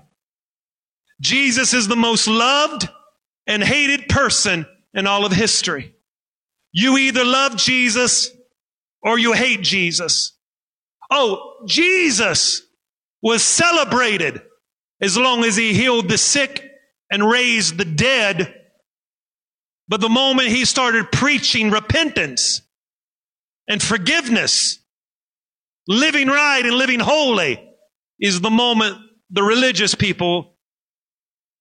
Jesus 1.20 1.74
is 1.74 1.88
the 1.88 1.96
most 1.96 2.26
loved 2.26 2.88
and 3.46 3.62
hated 3.62 4.08
person 4.08 4.66
in 4.94 5.06
all 5.06 5.24
of 5.24 5.32
history. 5.32 5.94
You 6.72 6.96
either 6.98 7.24
love 7.24 7.56
Jesus 7.56 8.30
or 9.02 9.18
you 9.18 9.32
hate 9.32 9.62
Jesus. 9.62 10.32
Oh, 11.10 11.64
Jesus 11.66 12.62
was 13.22 13.42
celebrated 13.42 14.42
as 15.00 15.16
long 15.16 15.44
as 15.44 15.56
he 15.56 15.72
healed 15.72 16.08
the 16.08 16.18
sick 16.18 16.68
and 17.10 17.28
raised 17.28 17.78
the 17.78 17.84
dead. 17.84 18.54
But 19.88 20.00
the 20.00 20.08
moment 20.08 20.48
he 20.48 20.64
started 20.64 21.12
preaching 21.12 21.70
repentance 21.70 22.62
and 23.68 23.82
forgiveness, 23.82 24.78
living 25.86 26.28
right 26.28 26.64
and 26.64 26.74
living 26.74 27.00
holy, 27.00 27.62
is 28.18 28.40
the 28.40 28.50
moment 28.50 28.96
the 29.30 29.42
religious 29.42 29.94
people 29.94 30.56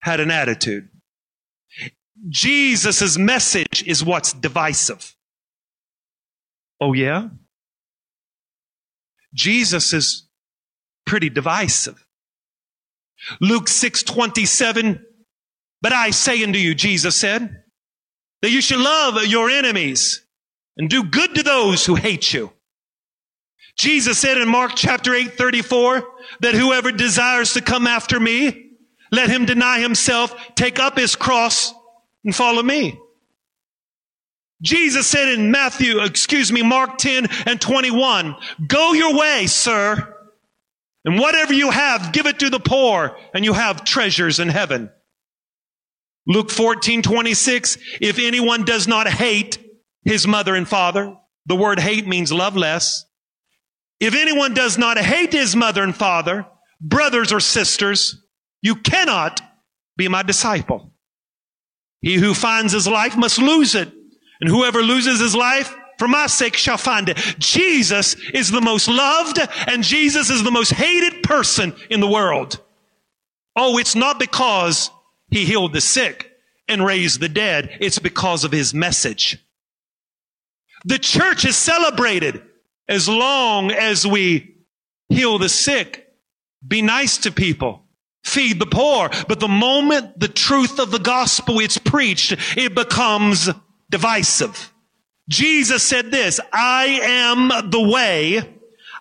had 0.02 0.20
an 0.20 0.32
attitude. 0.32 0.90
Jesus' 2.30 3.18
message 3.18 3.84
is 3.86 4.04
what's 4.04 4.34
divisive. 4.34 5.16
Oh 6.80 6.94
yeah? 6.94 7.30
Jesus 9.34 10.28
pretty 11.06 11.30
divisive. 11.30 12.06
Luke 13.40 13.68
6 13.68 14.04
27, 14.04 15.06
but 15.82 15.94
I 15.94 16.12
say 16.12 16.44
unto 16.44 16.60
you, 16.60 16.74
Jesus 16.74 17.16
said, 17.16 17.64
that 18.42 18.50
you 18.50 18.62
should 18.62 18.80
love 18.80 19.24
your 19.26 19.50
enemies 19.50 20.26
and 20.78 20.90
do 20.90 21.04
good 21.04 21.36
to 21.36 21.44
those 21.44 21.86
who 21.86 21.96
hate 21.96 22.34
you 22.34 22.52
Jesus 23.78 24.20
said 24.20 24.38
in 24.38 24.48
Mark 24.48 24.74
chapter 24.76 25.14
8, 25.14 25.34
34, 25.38 26.04
that 26.42 26.54
whoever 26.54 26.92
desires 26.92 27.54
to 27.54 27.62
come 27.62 27.88
after 27.88 28.20
me, 28.20 28.72
let 29.12 29.30
him 29.30 29.46
deny 29.46 29.80
himself, 29.80 30.36
take 30.56 30.80
up 30.80 30.98
his 30.98 31.16
cross, 31.16 31.74
and 32.24 32.36
follow 32.36 32.62
me. 32.62 33.00
Jesus 34.62 35.08
said 35.08 35.30
in 35.30 35.50
Matthew, 35.50 36.00
excuse 36.04 36.52
me, 36.52 36.62
Mark 36.62 36.98
10 37.00 37.28
and 37.48 37.60
21, 37.60 38.36
go 38.68 38.94
your 38.94 39.18
way, 39.18 39.48
sir. 39.48 40.16
And 41.04 41.20
whatever 41.20 41.54
you 41.54 41.72
have, 41.72 42.12
give 42.12 42.28
it 42.28 42.40
to 42.40 42.50
the 42.50 42.60
poor, 42.60 43.18
and 43.34 43.44
you 43.44 43.54
have 43.54 43.84
treasures 43.84 44.40
in 44.40 44.50
heaven. 44.50 44.90
Luke 46.28 46.52
14, 46.52 47.02
26, 47.02 47.78
if 48.00 48.20
anyone 48.20 48.64
does 48.64 48.88
not 48.88 49.08
hate 49.08 49.58
his 50.04 50.28
mother 50.28 50.56
and 50.56 50.68
father, 50.68 51.16
the 51.48 51.56
word 51.56 51.80
hate 51.80 52.08
means 52.08 52.32
love 52.32 52.56
less. 52.56 53.06
If 54.00 54.16
anyone 54.16 54.54
does 54.54 54.78
not 54.78 54.98
hate 54.98 55.32
his 55.32 55.56
mother 55.56 55.84
and 55.84 55.96
father, 55.96 56.46
brothers 56.80 57.32
or 57.32 57.40
sisters, 57.40 58.24
you 58.62 58.76
cannot 58.76 59.42
be 59.98 60.08
my 60.08 60.24
disciple. 60.24 60.94
He 62.02 62.16
who 62.16 62.34
finds 62.34 62.74
his 62.74 62.88
life 62.88 63.16
must 63.16 63.38
lose 63.38 63.76
it. 63.76 63.92
And 64.40 64.50
whoever 64.50 64.82
loses 64.82 65.20
his 65.20 65.36
life 65.36 65.76
for 66.02 66.08
my 66.08 66.26
sake 66.26 66.58
shall 66.58 66.80
find 66.80 67.10
it. 67.10 67.18
Jesus 67.38 68.16
is 68.34 68.50
the 68.50 68.60
most 68.60 68.88
loved 68.88 69.38
and 69.68 69.84
Jesus 69.84 70.32
is 70.32 70.44
the 70.44 70.50
most 70.50 70.72
hated 70.72 71.22
person 71.22 71.76
in 71.92 72.00
the 72.00 72.08
world. 72.08 72.60
Oh, 73.56 73.78
it's 73.78 73.96
not 73.96 74.18
because 74.18 74.90
He 75.30 75.46
healed 75.46 75.74
the 75.74 75.80
sick 75.80 76.32
and 76.68 76.84
raised 76.84 77.20
the 77.20 77.30
dead. 77.30 77.78
It's 77.80 78.00
because 78.00 78.44
of 78.44 78.52
his 78.52 78.74
message. 78.74 79.38
The 80.86 80.98
church 80.98 81.46
is 81.46 81.56
celebrated 81.56 82.42
as 82.90 83.08
long 83.08 83.70
as 83.70 84.08
we 84.08 84.56
heal 85.08 85.38
the 85.38 85.50
sick, 85.50 86.08
be 86.68 86.82
nice 86.82 87.20
to 87.20 87.32
people, 87.32 87.84
feed 88.24 88.58
the 88.58 88.66
poor. 88.66 89.12
But 89.28 89.40
the 89.40 89.48
moment 89.48 90.20
the 90.20 90.30
truth 90.30 90.80
of 90.80 90.90
the 90.90 90.98
gospel 90.98 91.60
is 91.60 91.78
preached, 91.78 92.36
it 92.58 92.74
becomes 92.74 93.52
divisive. 93.92 94.71
Jesus 95.32 95.82
said 95.82 96.12
this, 96.12 96.42
I 96.52 96.86
am 97.04 97.72
the 97.72 97.82
way, 97.82 98.42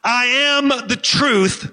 I 0.04 0.26
am 0.26 0.68
the 0.68 0.96
truth, 0.96 1.68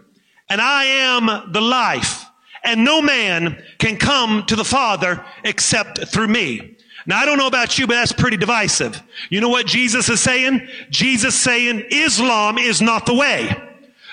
and 0.49 0.59
I 0.59 0.85
am 0.85 1.51
the 1.53 1.61
life. 1.61 2.25
And 2.63 2.83
no 2.83 3.01
man 3.01 3.63
can 3.77 3.97
come 3.97 4.43
to 4.47 4.55
the 4.55 4.65
Father 4.65 5.23
except 5.43 6.07
through 6.07 6.27
me. 6.27 6.75
Now 7.05 7.19
I 7.19 7.25
don't 7.25 7.37
know 7.37 7.47
about 7.47 7.77
you, 7.77 7.85
but 7.85 7.93
that's 7.93 8.11
pretty 8.11 8.35
divisive. 8.35 9.01
You 9.29 9.41
know 9.41 9.49
what 9.49 9.67
Jesus 9.67 10.09
is 10.09 10.19
saying? 10.21 10.67
Jesus 10.89 11.35
saying 11.35 11.85
Islam 11.91 12.57
is 12.57 12.81
not 12.81 13.05
the 13.05 13.13
way. 13.13 13.55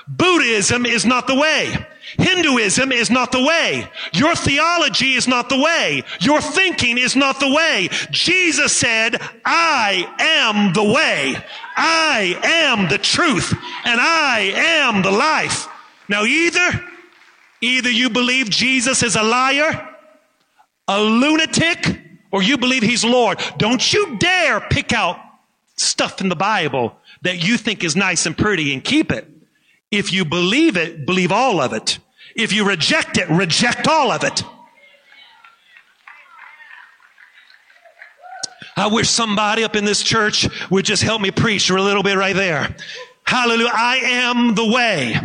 Buddhism 0.06 0.84
is 0.84 1.06
not 1.06 1.26
the 1.26 1.36
way. 1.36 1.74
Hinduism 2.18 2.92
is 2.92 3.10
not 3.10 3.32
the 3.32 3.42
way. 3.42 3.88
Your 4.12 4.34
theology 4.34 5.14
is 5.14 5.26
not 5.26 5.48
the 5.48 5.58
way. 5.58 6.02
Your 6.20 6.40
thinking 6.40 6.98
is 6.98 7.16
not 7.16 7.40
the 7.40 7.52
way. 7.52 7.88
Jesus 8.10 8.76
said, 8.76 9.20
I 9.44 10.06
am 10.18 10.72
the 10.72 10.84
way. 10.84 11.36
I 11.76 12.38
am 12.42 12.88
the 12.88 12.98
truth 12.98 13.52
and 13.84 14.00
I 14.00 14.52
am 14.54 15.02
the 15.02 15.10
life. 15.10 15.68
Now 16.08 16.24
either, 16.24 16.84
either 17.60 17.90
you 17.90 18.10
believe 18.10 18.50
Jesus 18.50 19.02
is 19.02 19.16
a 19.16 19.22
liar, 19.22 19.88
a 20.86 21.00
lunatic, 21.00 22.00
or 22.30 22.42
you 22.42 22.58
believe 22.58 22.82
he's 22.82 23.04
Lord. 23.04 23.40
Don't 23.58 23.92
you 23.92 24.18
dare 24.18 24.60
pick 24.60 24.92
out 24.92 25.18
stuff 25.76 26.20
in 26.20 26.28
the 26.28 26.36
Bible 26.36 26.96
that 27.22 27.46
you 27.46 27.56
think 27.56 27.82
is 27.82 27.96
nice 27.96 28.26
and 28.26 28.36
pretty 28.36 28.72
and 28.72 28.84
keep 28.84 29.10
it. 29.10 29.28
If 29.90 30.12
you 30.12 30.24
believe 30.24 30.76
it, 30.76 31.06
believe 31.06 31.32
all 31.32 31.60
of 31.60 31.72
it. 31.72 31.98
If 32.34 32.52
you 32.52 32.66
reject 32.66 33.18
it, 33.18 33.28
reject 33.28 33.86
all 33.86 34.10
of 34.10 34.24
it. 34.24 34.42
I 38.76 38.88
wish 38.88 39.08
somebody 39.08 39.62
up 39.62 39.76
in 39.76 39.84
this 39.84 40.02
church 40.02 40.48
would 40.70 40.84
just 40.84 41.02
help 41.02 41.20
me 41.20 41.30
preach 41.30 41.68
for 41.68 41.76
a 41.76 41.82
little 41.82 42.02
bit 42.02 42.16
right 42.16 42.34
there. 42.34 42.74
Hallelujah. 43.24 43.70
I 43.72 43.96
am 43.96 44.54
the 44.54 44.66
way. 44.66 45.16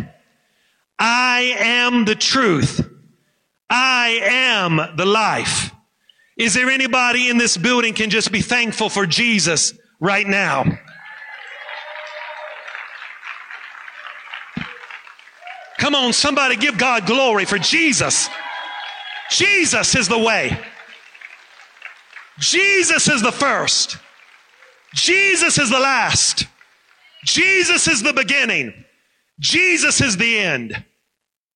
I 0.98 1.54
am 1.58 2.04
the 2.04 2.14
truth. 2.14 2.86
I 3.68 4.20
am 4.22 4.96
the 4.96 5.06
life. 5.06 5.72
Is 6.36 6.54
there 6.54 6.70
anybody 6.70 7.28
in 7.28 7.38
this 7.38 7.56
building 7.56 7.94
can 7.94 8.10
just 8.10 8.30
be 8.32 8.40
thankful 8.40 8.88
for 8.88 9.04
Jesus 9.04 9.74
right 9.98 10.26
now? 10.26 10.64
Come 15.80 15.94
on, 15.94 16.12
somebody 16.12 16.56
give 16.56 16.76
God 16.76 17.06
glory 17.06 17.46
for 17.46 17.58
Jesus. 17.58 18.28
Jesus 19.30 19.96
is 19.96 20.08
the 20.08 20.18
way. 20.18 20.60
Jesus 22.38 23.08
is 23.08 23.22
the 23.22 23.32
first. 23.32 23.96
Jesus 24.94 25.58
is 25.58 25.70
the 25.70 25.80
last. 25.80 26.44
Jesus 27.24 27.88
is 27.88 28.02
the 28.02 28.12
beginning. 28.12 28.74
Jesus 29.38 30.02
is 30.02 30.18
the 30.18 30.38
end. 30.38 30.84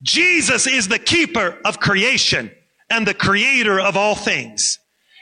Jesus 0.02 0.66
is 0.66 0.88
the 0.88 0.98
keeper 0.98 1.58
of 1.62 1.78
creation 1.78 2.50
and 2.88 3.06
the 3.06 3.12
creator 3.12 3.78
of 3.78 3.94
all 3.94 4.14
things. 4.14 4.78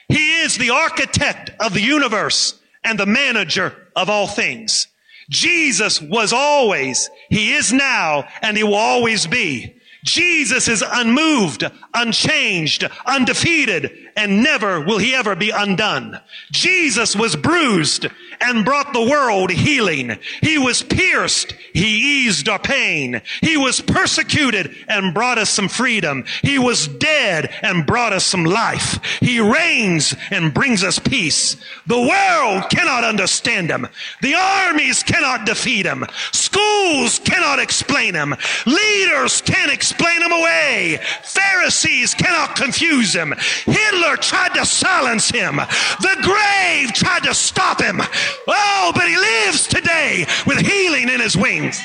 He 0.09 0.43
is 0.43 0.59
the 0.59 0.71
architect 0.71 1.51
of 1.59 1.75
the 1.75 1.83
universe 1.83 2.61
and 2.85 3.01
the 3.01 3.07
manager 3.07 3.75
of 3.97 4.09
all 4.09 4.29
things. 4.29 4.87
Jesus 5.31 6.01
was 6.01 6.33
always, 6.33 7.11
He 7.31 7.53
is 7.53 7.73
now, 7.73 8.29
and 8.41 8.57
He 8.57 8.63
will 8.63 8.75
always 8.75 9.27
be. 9.27 9.75
Jesus 10.05 10.67
is 10.67 10.83
unmoved, 10.87 11.65
unchanged, 11.95 12.89
undefeated, 13.07 14.11
and 14.17 14.43
never 14.43 14.81
will 14.81 14.99
he 14.99 15.15
ever 15.15 15.35
be 15.35 15.51
undone. 15.51 16.21
Jesus 16.51 17.17
was 17.17 17.37
bruised 17.37 18.07
and 18.43 18.65
brought 18.65 18.93
the 18.93 19.09
world 19.09 19.51
healing. 19.51 20.19
He 20.41 20.59
was 20.59 20.83
pierced. 20.83 21.53
He 21.73 22.25
eased 22.25 22.49
our 22.49 22.59
pain. 22.59 23.23
He 23.41 23.57
was 23.57 23.81
persecuted 23.81 24.75
and 24.89 25.15
brought 25.15 25.39
us 25.39 25.51
some 25.51 25.69
freedom. 25.69 26.25
He 26.43 26.59
was 26.59 26.89
dead 26.89 27.55
and 27.63 27.87
brought 27.87 28.13
us 28.13 28.25
some 28.25 28.45
life. 28.45 28.99
He 29.21 29.41
reigns 29.41 30.15
and 30.31 30.53
brings 30.53 30.83
us 30.83 30.99
peace. 30.99 31.57
The 31.87 32.01
world 32.01 32.69
cannot 32.71 33.05
understand 33.05 33.71
him. 33.71 33.87
The 34.21 34.35
armies 34.35 35.03
cannot 35.03 35.47
defeat 35.47 35.87
him. 35.87 36.05
Schools 36.33 37.21
cannot 37.21 37.61
explain 37.61 38.15
him. 38.15 38.35
Leaders 38.67 39.41
can't 39.43 39.73
explain 39.73 40.21
him 40.21 40.33
away. 40.33 41.01
Pharisees 41.23 42.15
cannot 42.15 42.57
confuse 42.57 43.15
him. 43.15 43.35
Hitler 43.67 44.02
tried 44.17 44.55
to 44.55 44.67
silence 44.67 45.31
him. 45.31 45.57
The 45.57 46.17
grave 46.23 46.93
tried 46.93 47.25
to 47.25 47.35
stop 47.35 47.81
him. 47.81 48.01
Oh, 48.47 48.93
but 48.95 49.09
he 49.09 49.17
lives 49.17 49.67
today 49.67 50.27
with 50.47 50.59
healing 50.59 51.09
in 51.09 51.21
his 51.21 51.37
wings. 51.37 51.81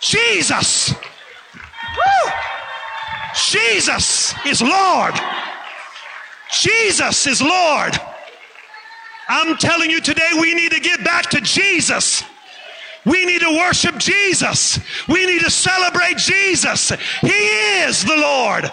Jesus. 0.00 0.92
Woo! 0.92 2.30
Jesus 3.34 4.34
is 4.46 4.62
Lord. 4.62 5.14
Jesus 6.60 7.26
is 7.26 7.42
Lord. 7.42 7.98
I'm 9.28 9.56
telling 9.56 9.90
you 9.90 10.00
today, 10.00 10.30
we 10.40 10.54
need 10.54 10.72
to 10.72 10.80
get 10.80 11.02
back 11.02 11.30
to 11.30 11.40
Jesus. 11.40 12.22
We 13.04 13.24
need 13.24 13.40
to 13.40 13.50
worship 13.50 13.98
Jesus. 13.98 14.78
We 15.08 15.26
need 15.26 15.40
to 15.42 15.50
celebrate 15.50 16.16
Jesus. 16.16 16.90
He 17.20 17.28
is 17.28 18.04
the 18.04 18.16
Lord. 18.16 18.70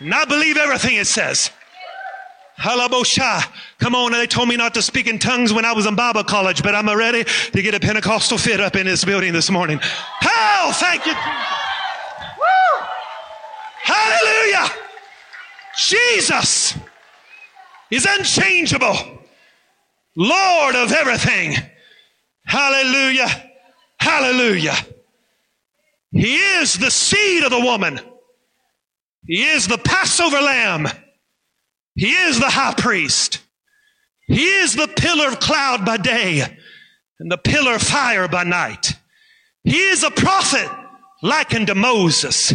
I 0.00 0.24
believe 0.24 0.56
everything 0.56 0.96
it 0.96 1.06
says. 1.06 1.50
Halabosha. 2.58 3.44
Come 3.78 3.94
on, 3.94 4.12
they 4.12 4.26
told 4.26 4.48
me 4.48 4.56
not 4.56 4.74
to 4.74 4.82
speak 4.82 5.06
in 5.06 5.18
tongues 5.18 5.52
when 5.52 5.64
I 5.64 5.72
was 5.72 5.86
in 5.86 5.94
Bible 5.94 6.24
college, 6.24 6.62
but 6.62 6.74
I'm 6.74 6.88
ready 6.88 7.24
to 7.24 7.62
get 7.62 7.74
a 7.74 7.80
Pentecostal 7.80 8.38
fit 8.38 8.60
up 8.60 8.76
in 8.76 8.86
this 8.86 9.04
building 9.04 9.32
this 9.32 9.50
morning. 9.50 9.78
Hell, 9.80 10.72
thank 10.72 11.04
you. 11.04 11.12
Woo! 11.12 12.86
Hallelujah. 13.82 14.68
Jesus 15.76 16.76
is 17.90 18.06
unchangeable. 18.06 18.96
Lord 20.16 20.76
of 20.76 20.92
everything. 20.92 21.56
Hallelujah. 22.46 23.28
Hallelujah. 23.98 24.76
He 26.12 26.36
is 26.36 26.78
the 26.78 26.90
seed 26.90 27.44
of 27.44 27.50
the 27.50 27.60
woman. 27.60 28.00
He 29.26 29.44
is 29.44 29.66
the 29.66 29.78
Passover 29.78 30.40
lamb. 30.40 30.88
He 31.94 32.12
is 32.12 32.38
the 32.38 32.50
high 32.50 32.74
priest. 32.74 33.40
He 34.26 34.44
is 34.44 34.74
the 34.74 34.88
pillar 34.88 35.28
of 35.28 35.40
cloud 35.40 35.84
by 35.84 35.96
day 35.96 36.42
and 37.18 37.30
the 37.30 37.38
pillar 37.38 37.74
of 37.74 37.82
fire 37.82 38.28
by 38.28 38.44
night. 38.44 38.94
He 39.64 39.78
is 39.78 40.04
a 40.04 40.10
prophet 40.10 40.70
likened 41.22 41.68
to 41.68 41.74
Moses. 41.74 42.52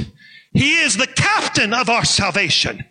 He 0.54 0.80
is 0.80 0.98
the 0.98 1.08
captain 1.08 1.74
of 1.74 1.90
our 1.90 2.06
salvation. 2.06 2.86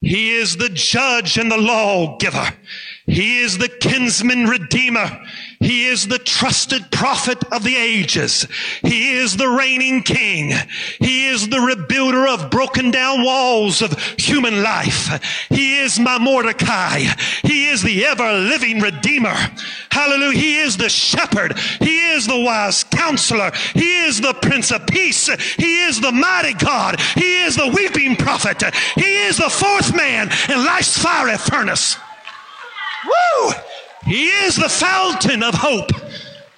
He 0.00 0.36
is 0.36 0.56
the 0.56 0.68
judge 0.68 1.38
and 1.38 1.50
the 1.50 1.56
lawgiver. 1.56 2.52
He 3.06 3.40
is 3.40 3.58
the 3.58 3.68
kinsman 3.68 4.46
redeemer. 4.46 5.20
He 5.58 5.86
is 5.86 6.08
the 6.08 6.18
trusted 6.18 6.90
prophet 6.90 7.42
of 7.52 7.62
the 7.64 7.76
ages. 7.76 8.46
He 8.82 9.12
is 9.12 9.36
the 9.36 9.48
reigning 9.48 10.02
king. 10.02 10.52
He 10.98 11.28
is 11.28 11.48
the 11.48 11.56
rebuilder 11.56 12.32
of 12.32 12.50
broken 12.50 12.90
down 12.90 13.24
walls 13.24 13.82
of 13.82 13.98
human 14.18 14.62
life. 14.62 15.46
He 15.48 15.78
is 15.78 15.98
my 15.98 16.18
Mordecai. 16.18 17.00
He 17.42 17.68
is 17.68 17.82
the 17.82 18.04
ever 18.06 18.32
living 18.32 18.80
redeemer. 18.80 19.34
Hallelujah. 19.90 20.38
He 20.38 20.58
is 20.58 20.76
the 20.76 20.88
shepherd. 20.88 21.58
He 21.80 22.10
is 22.10 22.26
the 22.26 22.40
wise 22.40 22.84
counselor. 22.84 23.50
He 23.74 24.04
is 24.04 24.20
the 24.20 24.34
prince 24.34 24.70
of 24.70 24.86
peace. 24.86 25.28
He 25.54 25.82
is 25.84 26.00
the 26.00 26.12
mighty 26.12 26.54
God. 26.54 27.00
He 27.14 27.38
is 27.38 27.56
the 27.56 27.68
weeping 27.68 28.16
prophet. 28.16 28.62
He 28.94 29.22
is 29.24 29.38
the 29.38 29.50
fourth 29.50 29.94
man 29.96 30.30
in 30.50 30.64
life's 30.64 30.98
fiery 30.98 31.38
furnace. 31.38 31.96
Woo! 33.04 33.52
He 34.06 34.26
is 34.26 34.56
the 34.56 34.68
fountain 34.68 35.42
of 35.42 35.54
hope. 35.54 35.90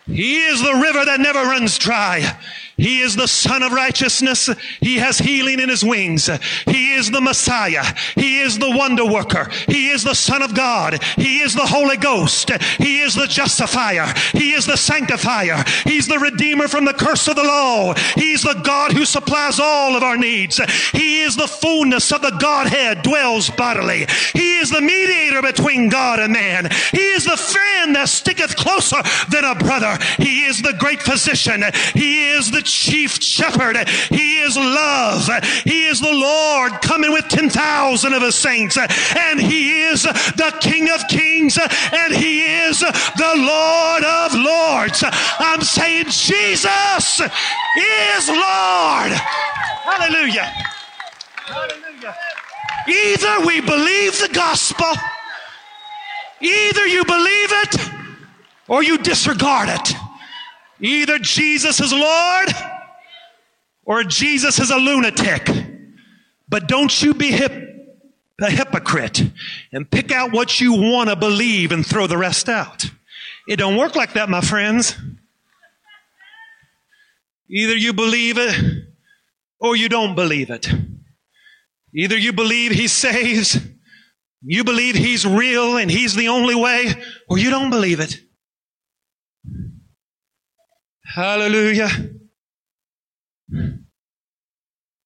He 0.07 0.45
is 0.45 0.61
the 0.61 0.75
river 0.75 1.05
that 1.05 1.21
never 1.21 1.41
runs 1.41 1.79
dry. 1.79 2.39
He 2.79 3.01
is 3.01 3.17
the 3.17 3.27
Sun 3.27 3.65
of 3.65 3.73
Righteousness. 3.73 4.49
He 4.81 4.97
has 4.99 5.19
healing 5.19 5.59
in 5.59 5.69
His 5.69 5.85
wings. 5.85 6.31
He 6.65 6.95
is 6.95 7.11
the 7.11 7.21
Messiah. 7.21 7.85
He 8.15 8.39
is 8.39 8.59
the 8.59 8.71
wonder 8.71 9.05
worker. 9.05 9.51
He 9.67 9.89
is 9.89 10.05
the 10.05 10.15
Son 10.15 10.43
of 10.43 10.55
God. 10.55 11.03
He 11.17 11.41
is 11.41 11.55
the 11.55 11.67
Holy 11.67 11.97
Ghost. 11.97 12.51
He 12.79 13.01
is 13.01 13.15
the 13.15 13.27
justifier. 13.27 14.07
He 14.33 14.53
is 14.53 14.65
the 14.65 14.77
sanctifier. 14.77 15.65
He's 15.85 16.07
the 16.07 16.21
redeemer 16.21 16.69
from 16.69 16.85
the 16.85 16.95
curse 16.95 17.27
of 17.27 17.35
the 17.35 17.43
law. 17.43 17.95
He's 18.15 18.43
the 18.43 18.61
God 18.65 18.93
who 18.93 19.05
supplies 19.05 19.59
all 19.59 19.97
of 19.97 20.05
our 20.05 20.17
needs. 20.17 20.61
He 20.93 21.23
is 21.23 21.35
the 21.35 21.49
fullness 21.49 22.13
of 22.13 22.23
the 22.23 22.37
Godhead 22.39 23.03
dwells 23.03 23.51
bodily. 23.51 24.07
He 24.35 24.59
is 24.59 24.71
the 24.71 24.81
mediator 24.81 25.43
between 25.43 25.89
God 25.89 26.21
and 26.21 26.33
man. 26.33 26.69
He 26.93 27.09
is 27.11 27.25
the 27.25 27.37
friend 27.37 27.97
that 27.97 28.09
sticketh 28.09 28.55
closer 28.55 29.03
than 29.31 29.45
a 29.45 29.57
brother. 29.57 29.99
He 30.19 30.45
is 30.45 30.63
the 30.63 30.75
great 30.75 31.03
physician. 31.03 31.65
He 31.95 32.31
is 32.31 32.53
the 32.53 32.68
chief 32.71 33.23
shepherd. 33.23 33.77
He 34.11 34.39
is 34.39 34.57
love. 34.57 35.29
He 35.65 35.87
is 35.87 36.01
the 36.01 36.13
Lord 36.13 36.81
coming 36.83 37.13
with 37.13 37.29
10,000 37.29 38.13
of 38.13 38.23
his 38.23 38.35
saints. 38.35 38.77
And 38.77 39.41
he 39.41 39.83
is 39.83 40.03
the 40.03 40.57
King 40.61 40.91
of 40.91 41.07
kings 41.09 41.59
and 41.59 42.15
he 42.15 42.41
is 42.41 42.81
the 42.81 43.35
Lord 43.37 44.05
of 44.05 44.35
lords. 44.35 45.05
I'm 45.39 45.63
saying 45.63 46.07
Jesus 46.07 47.21
is 47.21 48.29
Lord. 48.29 49.13
Hallelujah. 49.85 50.53
Hallelujah. 51.35 52.17
Either 52.89 53.47
we 53.47 53.61
believe 53.61 54.19
the 54.21 54.31
gospel, 54.33 54.91
either 56.41 56.87
you 56.87 57.05
believe 57.05 57.53
it 57.53 57.91
or 58.69 58.83
you 58.83 58.99
disregard 58.99 59.69
it. 59.69 60.08
Either 60.81 61.19
Jesus 61.19 61.81
is 61.81 61.93
Lord 61.93 62.49
or 63.85 64.05
Jesus 64.05 64.59
is 64.59 64.71
a 64.71 64.77
lunatic. 64.77 65.49
But 66.49 66.69
don't 66.69 67.03
you 67.03 67.15
be 67.15 67.31
hip, 67.31 67.53
a 68.41 68.51
hypocrite 68.51 69.23
and 69.73 69.91
pick 69.91 70.13
out 70.13 70.33
what 70.33 70.61
you 70.61 70.73
want 70.73 71.11
to 71.11 71.17
believe 71.17 71.73
and 71.73 71.85
throw 71.85 72.07
the 72.07 72.17
rest 72.17 72.49
out. 72.49 72.91
It 73.49 73.57
don't 73.57 73.77
work 73.77 73.97
like 73.97 74.13
that, 74.13 74.29
my 74.29 74.41
friends. 74.41 74.97
Either 77.51 77.77
you 77.77 77.93
believe 77.93 78.37
it 78.39 78.85
or 79.59 79.75
you 79.75 79.89
don't 79.89 80.15
believe 80.15 80.51
it. 80.51 80.69
Either 81.95 82.17
you 82.17 82.33
believe 82.33 82.71
he 82.71 82.87
saves, 82.87 83.59
you 84.43 84.63
believe 84.63 84.95
he's 84.95 85.27
real 85.27 85.79
and 85.79 85.91
he's 85.91 86.15
the 86.15 86.29
only 86.29 86.55
way, 86.55 86.93
or 87.29 87.39
you 87.39 87.51
don't 87.51 87.71
believe 87.71 87.99
it. 87.99 88.21
Hallelujah. 91.15 91.89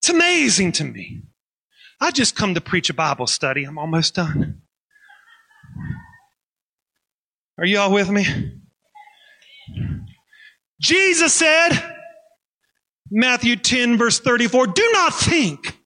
It's 0.00 0.10
amazing 0.10 0.72
to 0.72 0.84
me. 0.84 1.22
I 2.00 2.10
just 2.10 2.34
come 2.34 2.54
to 2.54 2.60
preach 2.60 2.90
a 2.90 2.94
Bible 2.94 3.28
study. 3.28 3.62
I'm 3.62 3.78
almost 3.78 4.16
done. 4.16 4.62
Are 7.56 7.64
you 7.64 7.78
all 7.78 7.92
with 7.92 8.10
me? 8.10 8.26
Jesus 10.80 11.32
said, 11.32 11.70
Matthew 13.08 13.54
10 13.54 13.96
verse 13.96 14.18
34, 14.18 14.66
do 14.68 14.90
not 14.92 15.14
think 15.14 15.78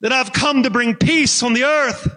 that 0.00 0.12
I've 0.12 0.32
come 0.32 0.62
to 0.62 0.70
bring 0.70 0.94
peace 0.94 1.42
on 1.42 1.52
the 1.52 1.64
earth. 1.64 2.08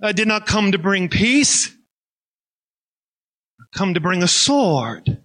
I 0.00 0.12
did 0.12 0.28
not 0.28 0.46
come 0.46 0.70
to 0.70 0.78
bring 0.78 1.08
peace 1.08 1.75
come 3.76 3.94
to 3.94 4.00
bring 4.00 4.22
a 4.22 4.28
sword. 4.28 5.22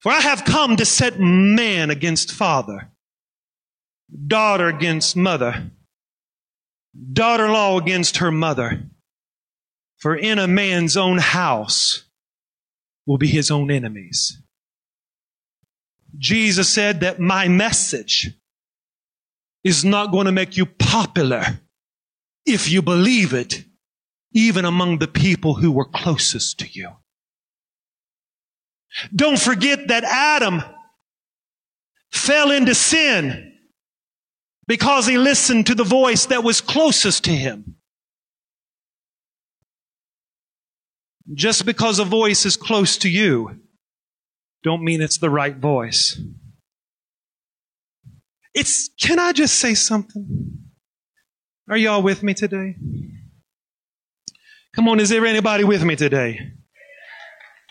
For 0.00 0.12
I 0.12 0.20
have 0.20 0.44
come 0.44 0.76
to 0.76 0.84
set 0.84 1.18
man 1.18 1.90
against 1.90 2.32
father, 2.32 2.90
daughter 4.26 4.68
against 4.68 5.16
mother, 5.16 5.70
daughter-in-law 7.12 7.78
against 7.78 8.18
her 8.18 8.30
mother. 8.30 8.82
For 9.98 10.14
in 10.14 10.38
a 10.38 10.46
man's 10.46 10.96
own 10.96 11.18
house 11.18 12.04
will 13.06 13.18
be 13.18 13.28
his 13.28 13.50
own 13.50 13.70
enemies. 13.70 14.40
Jesus 16.16 16.68
said 16.68 17.00
that 17.00 17.18
my 17.18 17.48
message 17.48 18.30
is 19.64 19.84
not 19.84 20.12
going 20.12 20.26
to 20.26 20.32
make 20.32 20.56
you 20.56 20.66
popular 20.66 21.42
if 22.46 22.70
you 22.70 22.82
believe 22.82 23.32
it 23.32 23.63
even 24.34 24.64
among 24.64 24.98
the 24.98 25.08
people 25.08 25.54
who 25.54 25.70
were 25.70 25.84
closest 25.84 26.58
to 26.58 26.66
you. 26.70 26.90
Don't 29.14 29.38
forget 29.38 29.88
that 29.88 30.04
Adam 30.04 30.62
fell 32.12 32.50
into 32.50 32.74
sin 32.74 33.52
because 34.66 35.06
he 35.06 35.18
listened 35.18 35.66
to 35.66 35.74
the 35.74 35.84
voice 35.84 36.26
that 36.26 36.44
was 36.44 36.60
closest 36.60 37.24
to 37.24 37.30
him. 37.30 37.76
Just 41.32 41.64
because 41.64 41.98
a 41.98 42.04
voice 42.04 42.44
is 42.44 42.56
close 42.56 42.98
to 42.98 43.08
you, 43.08 43.60
don't 44.62 44.84
mean 44.84 45.00
it's 45.00 45.18
the 45.18 45.30
right 45.30 45.56
voice. 45.56 46.20
It's, 48.52 48.90
can 49.00 49.18
I 49.18 49.32
just 49.32 49.56
say 49.58 49.74
something? 49.74 50.58
Are 51.68 51.76
y'all 51.76 52.02
with 52.02 52.22
me 52.22 52.34
today? 52.34 52.76
Come 54.74 54.88
on, 54.88 54.98
is 54.98 55.08
there 55.08 55.24
anybody 55.24 55.62
with 55.62 55.84
me 55.84 55.94
today? 55.94 56.52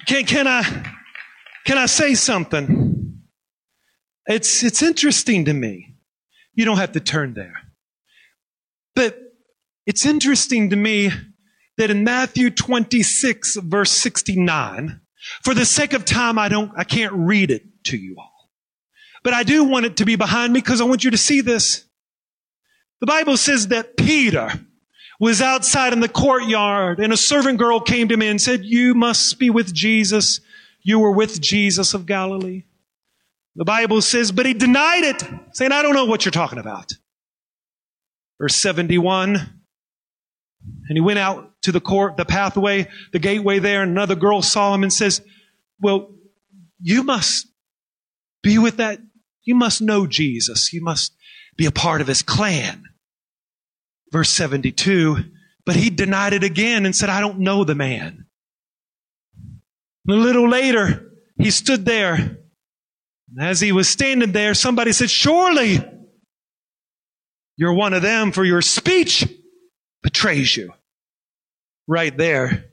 Can, 0.07 0.25
can 0.25 0.47
I, 0.47 0.63
can 1.65 1.77
I 1.77 1.85
say 1.85 2.15
something? 2.15 3.21
It's, 4.25 4.63
it's 4.63 4.81
interesting 4.81 5.45
to 5.45 5.53
me. 5.53 5.95
You 6.53 6.63
don't 6.63 6.77
have 6.77 6.93
to 6.93 7.01
turn 7.01 7.33
there. 7.33 7.55
But 8.95 9.19
it's 9.85 10.05
interesting 10.05 10.69
to 10.69 10.77
me 10.77 11.11
that 11.77 11.89
in 11.89 12.05
Matthew 12.05 12.49
26 12.49 13.57
verse 13.57 13.91
69, 13.91 15.01
for 15.41 15.53
the 15.53 15.65
sake 15.65 15.91
of 15.93 16.05
time, 16.05 16.39
I 16.39 16.47
don't, 16.47 16.71
I 16.77 16.85
can't 16.85 17.13
read 17.13 17.51
it 17.51 17.63
to 17.85 17.97
you 17.97 18.15
all. 18.17 18.49
But 19.23 19.33
I 19.33 19.43
do 19.43 19.65
want 19.65 19.85
it 19.85 19.97
to 19.97 20.05
be 20.05 20.15
behind 20.15 20.53
me 20.53 20.61
because 20.61 20.79
I 20.79 20.85
want 20.85 21.03
you 21.03 21.11
to 21.11 21.17
see 21.17 21.41
this. 21.41 21.85
The 23.01 23.07
Bible 23.07 23.35
says 23.35 23.69
that 23.69 23.97
Peter, 23.97 24.51
was 25.23 25.41
outside 25.41 25.93
in 25.93 26.01
the 26.01 26.09
courtyard 26.09 26.99
and 26.99 27.13
a 27.13 27.17
servant 27.17 27.57
girl 27.57 27.79
came 27.79 28.09
to 28.09 28.17
me 28.17 28.27
and 28.27 28.41
said, 28.41 28.65
you 28.65 28.93
must 28.93 29.39
be 29.39 29.49
with 29.49 29.73
Jesus. 29.73 30.41
You 30.81 30.99
were 30.99 31.11
with 31.11 31.39
Jesus 31.39 31.93
of 31.93 32.05
Galilee. 32.05 32.63
The 33.55 33.63
Bible 33.63 34.01
says, 34.01 34.33
but 34.33 34.45
he 34.45 34.53
denied 34.53 35.05
it, 35.05 35.23
saying, 35.53 35.71
I 35.71 35.81
don't 35.81 35.93
know 35.93 36.05
what 36.05 36.25
you're 36.25 36.31
talking 36.33 36.59
about. 36.59 36.91
Verse 38.37 38.55
71. 38.55 39.35
And 39.35 40.97
he 40.97 40.99
went 40.99 41.19
out 41.19 41.53
to 41.61 41.71
the 41.71 41.79
court, 41.79 42.17
the 42.17 42.25
pathway, 42.25 42.89
the 43.13 43.19
gateway 43.19 43.59
there, 43.59 43.81
and 43.81 43.91
another 43.91 44.15
girl 44.15 44.41
saw 44.41 44.73
him 44.73 44.83
and 44.83 44.91
says, 44.91 45.21
well, 45.79 46.09
you 46.81 47.03
must 47.03 47.47
be 48.41 48.57
with 48.57 48.77
that. 48.77 48.99
You 49.43 49.55
must 49.55 49.81
know 49.81 50.05
Jesus. 50.05 50.73
You 50.73 50.83
must 50.83 51.13
be 51.55 51.65
a 51.65 51.71
part 51.71 52.01
of 52.01 52.07
his 52.07 52.23
clan. 52.23 52.83
Verse 54.13 54.29
72, 54.29 55.25
but 55.65 55.75
he 55.75 55.89
denied 55.89 56.33
it 56.33 56.43
again 56.43 56.85
and 56.85 56.95
said, 56.95 57.09
I 57.09 57.19
don't 57.19 57.39
know 57.39 57.63
the 57.63 57.73
man. 57.73 58.27
A 60.07 60.13
little 60.13 60.47
later, 60.47 61.11
he 61.39 61.49
stood 61.49 61.83
there. 61.83 62.13
And 62.13 62.37
as 63.39 63.59
he 63.59 63.71
was 63.71 63.89
standing 63.89 64.31
there, 64.31 64.53
somebody 64.53 64.91
said, 64.91 65.09
surely 65.09 65.83
you're 67.57 67.73
one 67.73 67.93
of 67.93 68.03
them 68.03 68.31
for 68.31 68.43
your 68.43 68.61
speech 68.61 69.27
betrays 70.03 70.55
you. 70.55 70.73
Right 71.87 72.15
there 72.15 72.65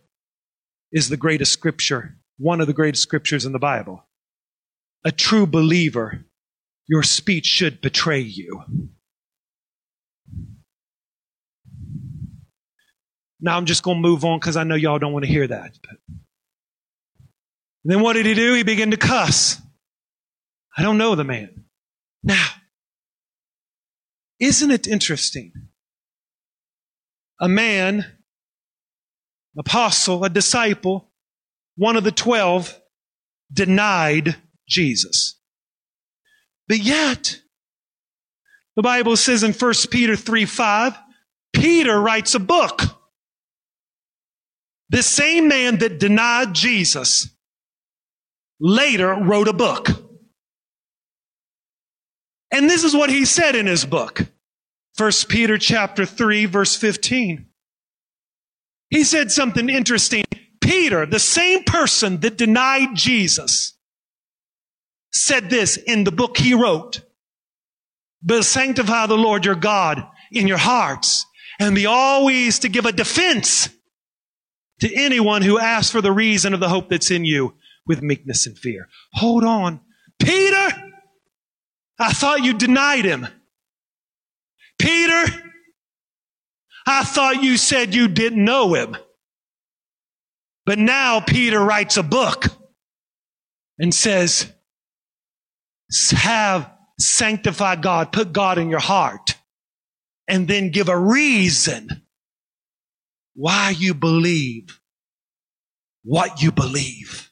is 0.93 1.09
the 1.09 1.17
greatest 1.17 1.53
scripture, 1.53 2.19
one 2.37 2.61
of 2.61 2.67
the 2.67 2.75
greatest 2.75 3.03
scriptures 3.03 3.47
in 3.47 3.53
the 3.53 3.59
Bible. 3.59 4.05
A 5.07 5.11
true 5.11 5.47
believer, 5.47 6.27
your 6.87 7.03
speech 7.03 7.47
should 7.47 7.81
betray 7.81 8.21
you. 8.21 8.63
Now 13.41 13.57
I'm 13.57 13.67
just 13.67 13.83
going 13.83 13.97
to 13.99 14.01
move 14.03 14.25
on 14.25 14.39
because 14.39 14.57
I 14.57 14.65
know 14.65 14.75
y'all 14.75 14.99
don't 14.99 15.13
want 15.13 15.25
to 15.25 15.31
hear 15.31 15.47
that. 15.47 15.79
But 15.83 15.97
then 17.85 18.01
what 18.01 18.15
did 18.15 18.27
he 18.27 18.35
do? 18.35 18.55
He 18.55 18.63
began 18.63 18.91
to 18.91 18.97
cuss. 18.97 19.61
I 20.77 20.83
don't 20.83 20.99
know 20.99 21.15
the 21.15 21.25
man. 21.25 21.65
Now, 22.23 22.47
isn't 24.39 24.71
it 24.71 24.87
interesting? 24.87 25.53
A 27.41 27.49
man, 27.49 28.05
apostle, 29.59 30.25
a 30.25 30.29
disciple, 30.29 31.11
one 31.77 31.97
of 31.97 32.05
the 32.05 32.13
twelve, 32.13 32.79
denied 33.53 34.37
Jesus. 34.69 35.37
But 36.69 36.79
yet, 36.79 37.41
the 38.77 38.83
Bible 38.83 39.17
says 39.17 39.43
in 39.43 39.53
1 39.53 39.73
Peter 39.91 40.15
3 40.15 40.45
5, 40.45 40.99
Peter 41.53 42.01
writes 42.01 42.35
a 42.35 42.39
book 42.39 42.83
this 44.91 45.07
same 45.07 45.49
man 45.49 45.79
that 45.79 46.01
denied 46.01 46.53
Jesus 46.53 47.29
later 48.59 49.15
wrote 49.15 49.49
a 49.49 49.53
book. 49.53 49.89
And 52.53 52.69
this 52.69 52.83
is 52.83 52.95
what 52.95 53.09
he 53.09 53.25
said 53.25 53.55
in 53.55 53.67
his 53.67 53.85
book. 53.85 54.21
1 54.99 55.13
Peter 55.29 55.57
chapter 55.57 56.05
3 56.05 56.47
verse 56.47 56.77
15. 56.77 57.47
He 58.91 59.05
said 59.05 59.31
something 59.31 59.69
interesting. 59.69 60.25
Peter, 60.61 61.07
the 61.07 61.21
same 61.21 61.63
person 61.63 62.19
that 62.21 62.37
denied 62.37 62.97
Jesus, 62.97 63.79
said 65.13 65.49
this 65.49 65.77
in 65.77 66.03
the 66.03 66.13
book 66.13 66.37
he 66.37 66.55
wrote. 66.55 67.03
But 68.23 68.45
sanctify 68.45 69.07
the 69.07 69.17
Lord 69.17 69.45
your 69.45 69.55
God 69.55 70.05
in 70.33 70.49
your 70.49 70.59
hearts 70.59 71.25
and 71.61 71.77
be 71.77 71.87
always 71.87 72.59
to 72.59 72.69
give 72.69 72.87
a 72.87 72.93
defense 72.93 73.69
to 74.81 74.95
anyone 74.95 75.43
who 75.43 75.59
asks 75.59 75.91
for 75.91 76.01
the 76.01 76.13
reason 76.13 76.55
of 76.55 76.61
the 76.61 76.69
hope 76.69 76.89
that's 76.89 77.11
in 77.11 77.25
you 77.25 77.55
with 77.87 78.03
meekness 78.03 78.47
and 78.47 78.59
fear. 78.59 78.89
Hold 79.15 79.45
on. 79.45 79.81
Peter, 80.19 80.93
I 81.99 82.13
thought 82.13 82.45
you 82.45 82.55
denied 82.55 83.05
him. 83.05 83.27
Peter, 84.79 85.25
I 86.87 87.05
thought 87.05 87.43
you 87.43 87.57
said 87.57 87.95
you 87.95 88.09
didn't 88.09 88.45
know 88.45 88.75
him. 88.75 88.97
But 90.67 90.79
now 90.79 91.21
Peter 91.21 91.61
writes 91.61 91.97
a 91.97 92.03
book 92.03 92.47
and 93.79 93.95
says, 93.95 94.51
have 96.13 96.71
sanctify 96.99 97.77
God, 97.77 98.13
put 98.13 98.33
God 98.33 98.59
in 98.59 98.71
your 98.71 98.81
heart, 98.81 99.35
and 100.29 100.47
then 100.47 100.71
give 100.71 100.89
a 100.89 100.99
reason 100.99 102.00
why 103.41 103.71
you 103.71 103.95
believe 103.95 104.79
what 106.05 106.43
you 106.43 106.53
believe. 106.53 107.31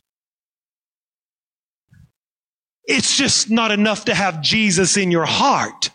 It's 2.85 3.19
just 3.19 3.51
not 3.51 3.73
enough 3.73 4.07
to 4.07 4.15
have 4.15 4.41
Jesus 4.41 4.97
in 4.97 5.11
your 5.11 5.27
heart. 5.27 5.91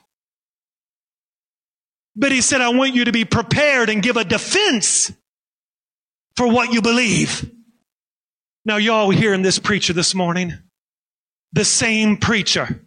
But 2.16 2.32
he 2.32 2.41
said, 2.41 2.61
I 2.61 2.70
want 2.70 2.93
you 2.93 3.05
to 3.05 3.11
be 3.11 3.26
prepared 3.26 3.89
and 3.89 4.03
give 4.03 4.16
a 4.16 4.24
defense 4.24 5.11
for 6.36 6.47
what 6.47 6.72
you 6.72 6.84
believe. 6.84 7.49
Now, 8.66 8.78
y'all 8.78 9.09
hearing 9.09 9.41
this 9.41 9.57
preacher 9.57 9.93
this 9.93 10.14
morning? 10.14 10.53
The 11.53 11.66
same 11.66 12.18
preacher, 12.18 12.86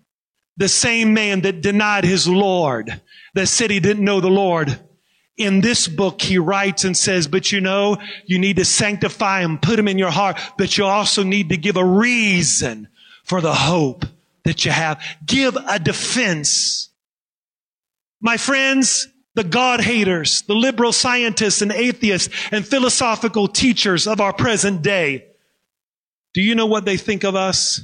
the 0.56 0.68
same 0.68 1.12
man 1.12 1.40
that 1.40 1.60
denied 1.60 2.04
his 2.04 2.28
Lord, 2.28 3.00
that 3.34 3.48
said 3.48 3.72
he 3.72 3.80
didn't 3.80 4.04
know 4.04 4.20
the 4.20 4.28
Lord. 4.28 4.78
In 5.37 5.61
this 5.61 5.87
book, 5.87 6.22
he 6.22 6.39
writes 6.39 6.84
and 6.84 6.97
says, 6.97 7.28
but 7.28 7.53
you 7.53 7.61
know, 7.61 7.99
you 8.24 8.39
need 8.39 8.57
to 8.57 8.64
sanctify 8.64 9.43
him, 9.43 9.59
put 9.59 9.78
him 9.78 9.89
in 9.89 9.99
your 9.99 10.11
heart, 10.11 10.39
but 10.57 10.78
you 10.78 10.84
also 10.84 11.22
need 11.22 11.51
to 11.51 11.57
give 11.57 11.76
a 11.76 11.84
reason 11.84 12.89
for 13.24 13.41
the 13.41 13.55
hope 13.55 14.07
that 14.45 14.64
you 14.64 14.70
have. 14.70 15.03
Give 15.26 15.57
a 15.68 15.78
defense. 15.78 16.89
My 18.20 18.39
friends, 18.39 19.09
the 19.34 19.45
God 19.45 19.82
haters, 19.82 20.43
the 20.43 20.55
liberal 20.55 20.93
scientists 20.93 21.61
and 21.61 21.70
atheists 21.70 22.34
and 22.51 22.66
philosophical 22.66 23.49
teachers 23.49 24.07
of 24.07 24.20
our 24.20 24.32
present 24.32 24.80
day. 24.80 25.26
Do 26.32 26.41
you 26.41 26.55
know 26.55 26.66
what 26.66 26.87
they 26.87 26.97
think 26.97 27.24
of 27.24 27.34
us? 27.34 27.82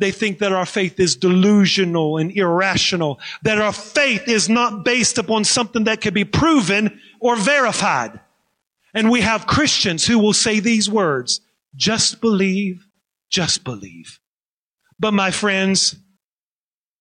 They 0.00 0.12
think 0.12 0.38
that 0.38 0.52
our 0.52 0.64
faith 0.64 0.98
is 0.98 1.14
delusional 1.14 2.16
and 2.16 2.32
irrational, 2.32 3.20
that 3.42 3.60
our 3.60 3.72
faith 3.72 4.28
is 4.28 4.48
not 4.48 4.82
based 4.82 5.18
upon 5.18 5.44
something 5.44 5.84
that 5.84 6.00
can 6.00 6.14
be 6.14 6.24
proven 6.24 6.98
or 7.20 7.36
verified. 7.36 8.18
And 8.94 9.10
we 9.10 9.20
have 9.20 9.46
Christians 9.46 10.06
who 10.06 10.18
will 10.18 10.32
say 10.32 10.58
these 10.58 10.88
words, 10.88 11.42
just 11.76 12.22
believe, 12.22 12.86
just 13.30 13.62
believe. 13.62 14.18
But 14.98 15.12
my 15.12 15.30
friends, 15.30 15.96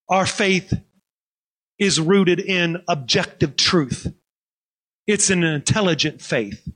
our 0.09 0.25
faith 0.25 0.73
is 1.79 2.01
rooted 2.01 2.41
in 2.41 2.83
objective 2.89 3.55
truth. 3.55 4.07
It's 5.07 5.29
an 5.29 5.43
intelligent 5.43 6.21
faith. 6.21 6.67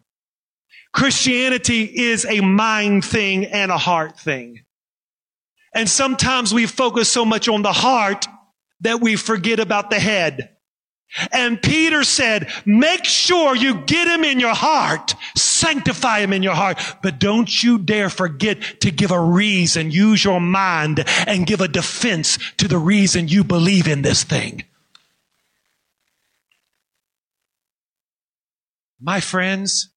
Christianity 0.93 1.83
is 1.83 2.25
a 2.25 2.39
mind 2.39 3.03
thing 3.03 3.45
and 3.45 3.71
a 3.71 3.77
heart 3.77 4.17
thing. 4.17 4.61
And 5.73 5.89
sometimes 5.89 6.53
we 6.53 6.65
focus 6.67 7.11
so 7.11 7.25
much 7.25 7.47
on 7.47 7.61
the 7.61 7.73
heart 7.73 8.27
that 8.81 9.01
we 9.01 9.15
forget 9.15 9.59
about 9.59 9.89
the 9.89 9.99
head. 9.99 10.49
And 11.31 11.61
Peter 11.61 12.03
said, 12.03 12.51
make 12.65 13.05
sure 13.05 13.55
you 13.55 13.81
get 13.81 14.07
him 14.07 14.23
in 14.23 14.39
your 14.39 14.55
heart. 14.55 15.13
Sanctify 15.35 16.21
him 16.21 16.33
in 16.33 16.41
your 16.41 16.55
heart. 16.55 16.79
But 17.03 17.19
don't 17.19 17.63
you 17.63 17.77
dare 17.77 18.09
forget 18.09 18.81
to 18.81 18.91
give 18.91 19.11
a 19.11 19.19
reason. 19.19 19.91
Use 19.91 20.23
your 20.23 20.41
mind 20.41 21.03
and 21.27 21.45
give 21.45 21.61
a 21.61 21.67
defense 21.67 22.39
to 22.57 22.67
the 22.67 22.79
reason 22.79 23.27
you 23.27 23.43
believe 23.43 23.87
in 23.87 24.01
this 24.01 24.23
thing. 24.23 24.63
My 28.99 29.19
friends, 29.19 29.89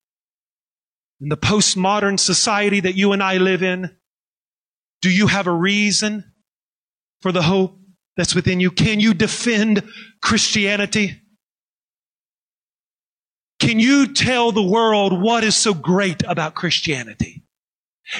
in 1.20 1.28
the 1.28 1.36
postmodern 1.36 2.20
society 2.20 2.80
that 2.80 2.96
you 2.96 3.12
and 3.12 3.22
I 3.22 3.38
live 3.38 3.62
in, 3.62 3.96
do 5.02 5.10
you 5.10 5.26
have 5.26 5.46
a 5.46 5.52
reason 5.52 6.24
for 7.20 7.32
the 7.32 7.42
hope 7.42 7.78
that's 8.16 8.34
within 8.34 8.60
you? 8.60 8.70
Can 8.70 9.00
you 9.00 9.14
defend 9.14 9.82
Christianity? 10.22 11.20
Can 13.58 13.80
you 13.80 14.12
tell 14.12 14.52
the 14.52 14.62
world 14.62 15.20
what 15.20 15.44
is 15.44 15.56
so 15.56 15.74
great 15.74 16.22
about 16.26 16.54
Christianity? 16.54 17.42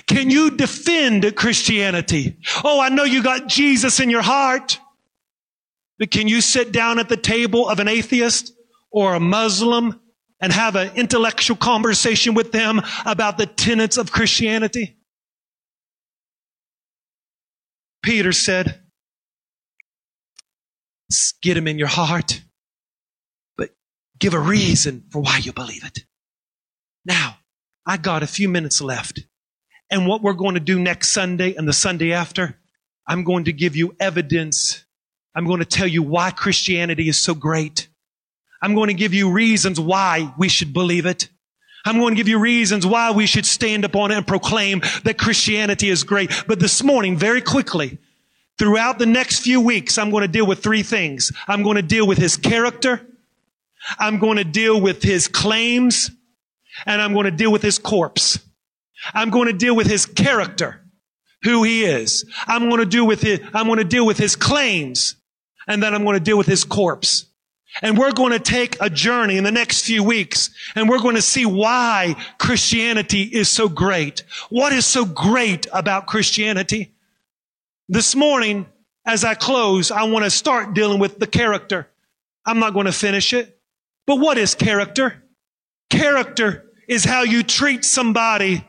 Can 0.07 0.31
you 0.31 0.51
defend 0.51 1.37
Christianity? 1.37 2.39
Oh, 2.65 2.81
I 2.81 2.89
know 2.89 3.05
you 3.05 3.23
got 3.23 3.47
Jesus 3.47 4.01
in 4.01 4.11
your 4.11 4.23
heart, 4.23 4.81
but 5.99 6.11
can 6.11 6.27
you 6.27 6.41
sit 6.41 6.73
down 6.73 6.99
at 6.99 7.09
the 7.09 7.17
table 7.17 7.69
of 7.69 7.79
an 7.79 7.89
atheist 7.89 8.53
or 8.91 9.15
a 9.15 9.21
Muslim 9.21 10.01
and 10.41 10.53
have 10.53 10.75
an 10.75 10.91
intellectual 10.97 11.57
conversation 11.57 12.35
with 12.35 12.53
them 12.53 12.83
about 13.05 13.39
the 13.39 13.47
tenets 13.47 13.97
of 13.97 14.11
Christianity? 14.11 14.97
Peter 18.07 18.31
said, 18.31 18.83
get 21.43 21.57
him 21.57 21.67
in 21.67 21.77
your 21.77 21.89
heart, 21.89 22.41
but 23.57 23.71
give 24.17 24.33
a 24.33 24.39
reason 24.39 25.03
for 25.11 25.21
why 25.21 25.39
you 25.39 25.53
believe 25.53 25.85
it. 25.85 26.05
Now, 27.05 27.39
I 27.85 27.97
got 27.97 28.23
a 28.23 28.29
few 28.29 28.49
minutes 28.49 28.81
left. 28.81 29.25
And 29.91 30.07
what 30.07 30.23
we're 30.23 30.35
going 30.35 30.55
to 30.55 30.61
do 30.61 30.79
next 30.79 31.09
Sunday 31.09 31.57
and 31.57 31.67
the 31.67 31.73
Sunday 31.73 32.13
after, 32.13 32.57
I'm 33.09 33.25
going 33.25 33.47
to 33.47 33.53
give 33.53 33.75
you 33.75 33.97
evidence. 33.99 34.85
I'm 35.35 35.45
going 35.45 35.59
to 35.59 35.67
tell 35.67 35.89
you 35.89 36.05
why 36.05 36.31
Christianity 36.31 37.09
is 37.09 37.19
so 37.19 37.35
great. 37.35 37.89
I'm 38.63 38.77
going 38.77 38.87
to 38.87 38.95
give 38.95 39.15
you 39.15 39.33
reasons 39.33 39.81
why 39.81 40.33
we 40.39 40.49
should 40.49 40.73
believe 40.73 41.07
it. 41.07 41.29
I'm 41.85 41.99
going 41.99 42.15
to 42.15 42.17
give 42.17 42.29
you 42.29 42.39
reasons 42.39 42.87
why 42.87 43.13
we 43.13 43.27
should 43.27 43.47
stand 43.47 43.85
upon 43.85 44.11
it 44.11 44.17
and 44.17 44.27
proclaim 44.27 44.81
that 45.05 45.19
Christianity 45.19 45.89
is 45.89 46.03
great. 46.03 46.31
But 46.49 46.59
this 46.59 46.83
morning, 46.83 47.17
very 47.17 47.41
quickly, 47.41 47.99
throughout 48.59 48.99
the 48.99 49.07
next 49.07 49.41
few 49.41 49.61
weeks, 49.61 49.99
I'm 49.99 50.11
going 50.11 50.23
to 50.23 50.29
deal 50.29 50.47
with 50.47 50.63
three 50.63 50.83
things. 50.83 51.31
I'm 51.47 51.63
going 51.63 51.77
to 51.77 51.83
deal 51.83 52.07
with 52.07 52.19
his 52.19 52.37
character. 52.37 53.07
I'm 53.99 54.19
going 54.19 54.39
to 54.39 54.45
deal 54.45 54.81
with 54.81 55.03
his 55.03 55.29
claims 55.29 56.11
and 56.85 57.01
I'm 57.01 57.13
going 57.13 57.25
to 57.25 57.31
deal 57.31 57.53
with 57.53 57.63
his 57.63 57.79
corpse. 57.79 58.39
I'm 59.15 59.31
going 59.31 59.47
to 59.47 59.53
deal 59.53 59.77
with 59.77 59.87
his 59.87 60.07
character, 60.07 60.83
who 61.43 61.63
he 61.63 61.85
is. 61.85 62.25
I'm 62.47 62.69
going 62.69 62.81
to 62.81 62.87
deal 62.87 63.07
with 63.07 63.23
his, 63.23 63.41
I'm 63.55 63.67
going 63.67 63.79
to 63.79 63.85
deal 63.85 64.05
with 64.05 64.19
his 64.19 64.35
claims 64.35 65.17
and 65.69 65.83
then 65.83 65.95
I'm 65.95 66.03
going 66.03 66.19
to 66.19 66.25
deal 66.25 66.39
with 66.39 66.47
his 66.47 66.65
corpse. 66.65 67.26
And 67.83 67.99
we're 67.99 68.13
going 68.13 68.33
to 68.33 68.39
take 68.39 68.77
a 68.81 68.89
journey 68.89 69.37
in 69.37 69.45
the 69.45 69.53
next 69.53 69.85
few 69.85 70.03
weeks 70.03 70.51
and 70.75 70.89
we're 70.89 71.01
going 71.01 71.17
to 71.17 71.23
see 71.23 71.45
why 71.45 72.17
Christianity 72.39 73.23
is 73.23 73.49
so 73.49 73.69
great. 73.69 74.23
What 74.49 74.73
is 74.73 74.87
so 74.87 75.05
great 75.05 75.67
about 75.73 76.07
Christianity? 76.07 76.95
This 77.89 78.15
morning, 78.15 78.67
as 79.05 79.25
I 79.25 79.35
close, 79.35 79.91
I 79.91 80.05
want 80.05 80.25
to 80.25 80.31
start 80.31 80.75
dealing 80.75 80.99
with 80.99 81.19
the 81.19 81.27
character. 81.27 81.89
I'm 82.45 82.59
not 82.59 82.73
going 82.73 82.87
to 82.87 82.93
finish 82.93 83.33
it. 83.33 83.59
But 84.07 84.17
what 84.17 84.39
is 84.39 84.55
character? 84.55 85.23
Character 85.91 86.71
is 86.89 87.05
how 87.05 87.23
you 87.23 87.43
treat 87.43 87.85
somebody 87.85 88.67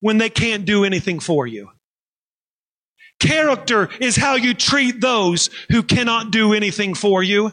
when 0.00 0.18
they 0.18 0.30
can't 0.30 0.64
do 0.64 0.84
anything 0.84 1.20
for 1.20 1.46
you. 1.46 1.70
Character 3.18 3.88
is 4.00 4.16
how 4.16 4.34
you 4.34 4.54
treat 4.54 5.00
those 5.00 5.50
who 5.70 5.82
cannot 5.82 6.30
do 6.30 6.52
anything 6.52 6.94
for 6.94 7.22
you. 7.22 7.52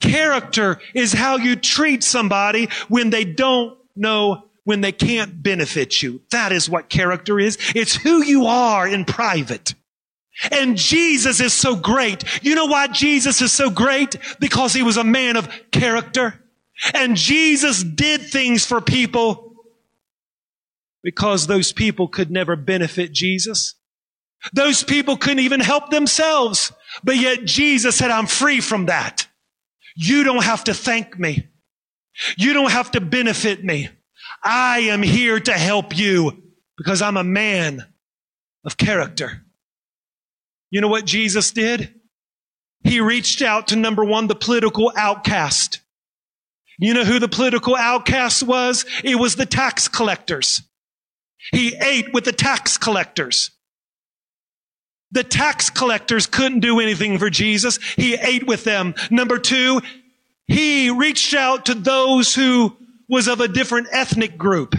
Character 0.00 0.80
is 0.94 1.12
how 1.12 1.36
you 1.36 1.56
treat 1.56 2.04
somebody 2.04 2.68
when 2.88 3.10
they 3.10 3.24
don't 3.24 3.78
know, 3.96 4.44
when 4.64 4.80
they 4.80 4.92
can't 4.92 5.42
benefit 5.42 6.02
you. 6.02 6.20
That 6.30 6.52
is 6.52 6.68
what 6.70 6.88
character 6.88 7.40
is. 7.40 7.58
It's 7.74 7.96
who 7.96 8.22
you 8.22 8.46
are 8.46 8.86
in 8.86 9.04
private. 9.04 9.74
And 10.52 10.76
Jesus 10.76 11.40
is 11.40 11.52
so 11.52 11.74
great. 11.74 12.24
You 12.44 12.54
know 12.54 12.66
why 12.66 12.86
Jesus 12.86 13.42
is 13.42 13.52
so 13.52 13.70
great? 13.70 14.16
Because 14.38 14.72
he 14.72 14.82
was 14.82 14.96
a 14.96 15.04
man 15.04 15.36
of 15.36 15.48
character. 15.72 16.40
And 16.94 17.16
Jesus 17.16 17.82
did 17.82 18.22
things 18.22 18.64
for 18.64 18.80
people 18.80 19.56
Because 21.02 21.46
those 21.46 21.72
people 21.72 22.08
could 22.08 22.30
never 22.30 22.56
benefit 22.56 23.12
Jesus. 23.12 23.74
Those 24.52 24.84
people 24.84 25.16
couldn't 25.16 25.40
even 25.40 25.60
help 25.60 25.90
themselves. 25.90 26.72
But 27.02 27.16
yet 27.16 27.44
Jesus 27.44 27.96
said, 27.96 28.10
I'm 28.10 28.26
free 28.26 28.60
from 28.60 28.86
that. 28.86 29.26
You 30.00 30.22
don't 30.22 30.44
have 30.44 30.62
to 30.64 30.74
thank 30.74 31.18
me. 31.18 31.48
You 32.36 32.52
don't 32.52 32.70
have 32.70 32.92
to 32.92 33.00
benefit 33.00 33.64
me. 33.64 33.88
I 34.44 34.78
am 34.80 35.02
here 35.02 35.40
to 35.40 35.52
help 35.52 35.98
you 35.98 36.40
because 36.76 37.02
I'm 37.02 37.16
a 37.16 37.24
man 37.24 37.84
of 38.64 38.76
character. 38.76 39.44
You 40.70 40.80
know 40.80 40.86
what 40.86 41.04
Jesus 41.04 41.50
did? 41.50 41.92
He 42.84 43.00
reached 43.00 43.42
out 43.42 43.68
to 43.68 43.76
number 43.76 44.04
one, 44.04 44.28
the 44.28 44.36
political 44.36 44.92
outcast. 44.96 45.80
You 46.78 46.94
know 46.94 47.04
who 47.04 47.18
the 47.18 47.26
political 47.26 47.74
outcast 47.74 48.44
was? 48.44 48.86
It 49.02 49.16
was 49.16 49.34
the 49.34 49.46
tax 49.46 49.88
collectors. 49.88 50.62
He 51.50 51.74
ate 51.74 52.12
with 52.12 52.24
the 52.24 52.32
tax 52.32 52.78
collectors. 52.78 53.50
The 55.10 55.24
tax 55.24 55.70
collectors 55.70 56.26
couldn't 56.26 56.60
do 56.60 56.80
anything 56.80 57.18
for 57.18 57.30
Jesus. 57.30 57.78
He 57.96 58.14
ate 58.14 58.46
with 58.46 58.64
them. 58.64 58.94
Number 59.10 59.38
two, 59.38 59.80
he 60.46 60.90
reached 60.90 61.34
out 61.34 61.66
to 61.66 61.74
those 61.74 62.34
who 62.34 62.76
was 63.08 63.26
of 63.26 63.40
a 63.40 63.48
different 63.48 63.88
ethnic 63.90 64.36
group. 64.36 64.74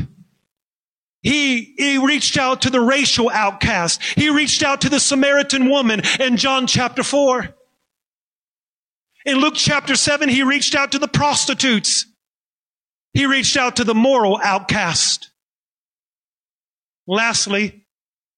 He, 1.21 1.73
he 1.77 1.97
reached 1.97 2.37
out 2.37 2.61
to 2.61 2.69
the 2.69 2.79
racial 2.79 3.29
outcast. 3.29 4.01
He 4.15 4.29
reached 4.29 4.63
out 4.63 4.81
to 4.81 4.89
the 4.89 4.99
Samaritan 4.99 5.69
woman 5.69 6.01
in 6.19 6.37
John 6.37 6.65
chapter 6.65 7.03
4. 7.03 7.55
In 9.25 9.37
Luke 9.37 9.55
chapter 9.55 9.95
7, 9.95 10.29
he 10.29 10.43
reached 10.43 10.75
out 10.75 10.93
to 10.93 10.99
the 10.99 11.07
prostitutes. 11.07 12.05
He 13.13 13.25
reached 13.25 13.57
out 13.57 13.77
to 13.77 13.83
the 13.83 13.95
moral 13.95 14.39
outcast. 14.41 15.29
Lastly, 17.05 17.85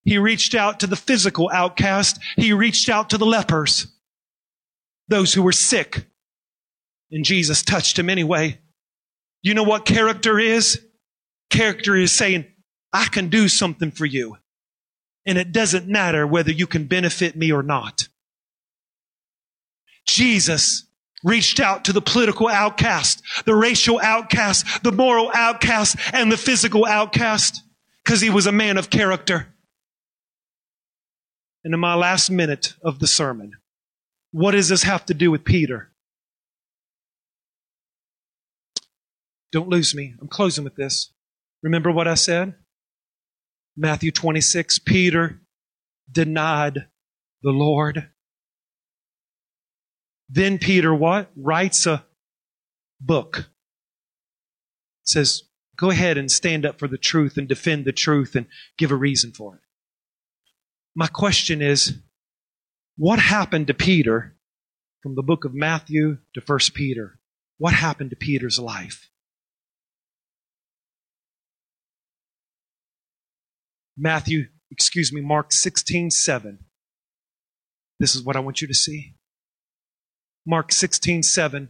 he 0.04 0.18
reached 0.18 0.56
out 0.56 0.80
to 0.80 0.88
the 0.88 0.96
physical 0.96 1.50
outcast. 1.54 2.20
He 2.36 2.54
reached 2.54 2.90
out 2.90 3.12
to 3.12 3.18
the 3.18 3.26
lepers, 3.26 3.88
those 5.08 5.34
who 5.34 5.44
were 5.44 5.52
sick. 5.52 6.06
And 7.12 7.26
Jesus 7.26 7.64
touched 7.64 8.00
him 8.00 8.10
anyway. 8.10 8.60
You 9.44 9.54
know 9.54 9.64
what 9.64 9.86
character 9.86 10.40
is? 10.40 10.82
Character 11.50 11.96
is 11.96 12.12
saying, 12.12 12.46
I 12.94 13.06
can 13.06 13.30
do 13.30 13.48
something 13.48 13.92
for 13.92 14.06
you. 14.06 14.38
And 15.26 15.38
it 15.38 15.52
doesn't 15.52 15.88
matter 15.88 16.26
whether 16.26 16.52
you 16.52 16.66
can 16.66 16.86
benefit 16.86 17.36
me 17.36 17.52
or 17.52 17.62
not. 17.62 18.08
Jesus 20.08 20.86
reached 21.24 21.60
out 21.60 21.86
to 21.86 21.94
the 21.94 22.02
political 22.02 22.48
outcast, 22.48 23.22
the 23.46 23.54
racial 23.54 24.00
outcast, 24.02 24.84
the 24.84 24.92
moral 24.92 25.30
outcast, 25.34 25.98
and 26.12 26.32
the 26.32 26.38
physical 26.38 26.86
outcast 26.86 27.62
because 28.04 28.22
he 28.22 28.32
was 28.32 28.48
a 28.48 28.52
man 28.52 28.78
of 28.78 28.90
character. 28.90 29.51
And 31.64 31.74
in 31.74 31.80
my 31.80 31.94
last 31.96 32.30
minute 32.30 32.74
of 32.84 33.00
the 33.00 33.08
sermon, 33.08 33.54
what 34.32 34.52
does 34.52 34.70
this 34.70 34.84
have 34.84 35.06
to 35.08 35.14
do 35.14 35.30
with 35.30 35.46
Peter? 35.46 35.92
Don't 39.52 39.70
lose 39.70 39.94
me. 39.94 40.16
I'm 40.20 40.28
closing 40.28 40.64
with 40.64 40.76
this. 40.76 41.12
Remember 41.62 41.92
what 41.92 42.08
I 42.08 42.16
said? 42.16 42.56
Matthew 43.76 44.12
26, 44.12 44.80
Peter 44.80 45.42
denied 46.12 46.88
the 47.44 47.52
Lord. 47.52 48.10
Then 50.30 50.58
Peter 50.58 50.94
what? 50.96 51.30
Writes 51.36 51.86
a 51.86 52.06
book. 53.00 53.50
Says, 55.04 55.44
go 55.76 55.90
ahead 55.90 56.18
and 56.18 56.32
stand 56.32 56.66
up 56.66 56.80
for 56.80 56.88
the 56.88 56.98
truth 56.98 57.38
and 57.38 57.48
defend 57.48 57.86
the 57.86 57.92
truth 57.92 58.36
and 58.36 58.48
give 58.78 58.92
a 58.92 58.96
reason 58.96 59.32
for 59.32 59.56
it. 59.56 59.62
My 60.96 61.08
question 61.08 61.62
is, 61.62 61.98
what 62.98 63.20
happened 63.20 63.68
to 63.68 63.74
Peter 63.74 64.36
from 65.02 65.16
the 65.16 65.24
book 65.24 65.46
of 65.46 65.54
Matthew 65.54 66.18
to 66.34 66.42
First 66.42 66.74
Peter? 66.74 67.20
What 67.58 67.74
happened 67.74 68.10
to 68.10 68.16
Peter's 68.16 68.60
life? 68.60 69.10
Matthew, 73.98 74.48
excuse 74.72 75.14
me, 75.14 75.22
Mark 75.22 75.52
16, 75.52 76.12
7. 76.12 76.60
This 78.00 78.16
is 78.16 78.24
what 78.24 78.36
I 78.36 78.40
want 78.40 78.62
you 78.62 78.68
to 78.68 78.74
see. 78.74 79.14
Mark 80.46 80.72
16, 80.72 81.24
7. 81.24 81.70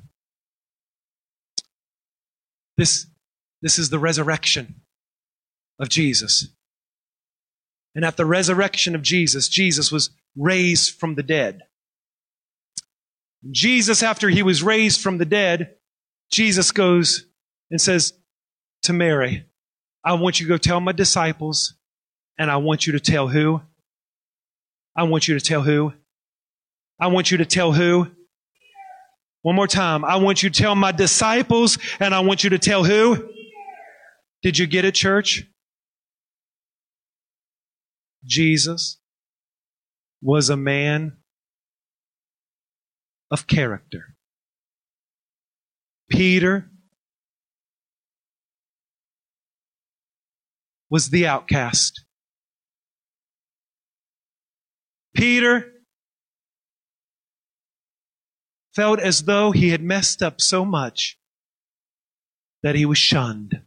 This, 2.78 3.08
this 3.62 3.78
is 3.78 3.90
the 3.90 4.00
resurrection 4.00 4.82
of 5.80 5.90
Jesus. 5.90 6.48
And 7.96 8.06
at 8.06 8.18
the 8.18 8.26
resurrection 8.26 8.96
of 8.96 9.02
Jesus, 9.02 9.48
Jesus 9.48 9.92
was 9.92 10.12
raised 10.36 10.98
from 10.98 11.16
the 11.16 11.24
dead. 11.24 11.62
Jesus, 13.50 14.04
after 14.04 14.30
he 14.30 14.44
was 14.44 14.64
raised 14.64 15.02
from 15.02 15.18
the 15.18 15.26
dead, 15.26 15.76
Jesus 16.32 16.72
goes 16.72 17.26
and 17.70 17.82
says 17.82 18.14
to 18.84 18.94
Mary, 18.94 19.46
I 20.04 20.14
want 20.14 20.40
you 20.40 20.48
to 20.48 20.54
go 20.54 20.58
tell 20.58 20.80
my 20.80 20.92
disciples, 20.92 21.76
and 22.38 22.50
I 22.50 22.58
want 22.58 22.88
you 22.88 22.94
to 22.94 23.00
tell 23.00 23.28
who? 23.28 23.62
I 24.96 25.04
want 25.04 25.28
you 25.28 25.38
to 25.38 25.46
tell 25.46 25.62
who? 25.62 25.94
I 27.00 27.08
want 27.08 27.32
you 27.32 27.38
to 27.38 27.46
tell 27.46 27.74
who? 27.74 28.08
One 29.42 29.56
more 29.56 29.68
time. 29.68 30.06
I 30.06 30.18
want 30.18 30.44
you 30.44 30.50
to 30.50 30.62
tell 30.62 30.76
my 30.76 30.92
disciples, 30.92 31.78
and 32.00 32.14
I 32.14 32.22
want 32.22 32.44
you 32.44 32.52
to 32.52 32.60
tell 32.60 32.84
who? 32.84 33.30
Did 34.44 34.58
you 34.58 34.68
get 34.68 34.86
it, 34.86 34.96
church? 34.96 35.46
Jesus 38.24 39.00
was 40.22 40.50
a 40.50 40.58
man 40.58 41.18
of 43.32 43.48
character. 43.48 44.16
Peter 46.10 46.70
was 50.90 51.10
the 51.10 51.26
outcast. 51.26 52.04
Peter 55.16 55.72
felt 58.76 59.00
as 59.00 59.24
though 59.24 59.52
he 59.52 59.70
had 59.70 59.82
messed 59.82 60.22
up 60.22 60.42
so 60.42 60.66
much 60.66 61.18
that 62.62 62.76
he 62.76 62.86
was 62.86 62.98
shunned. 62.98 63.62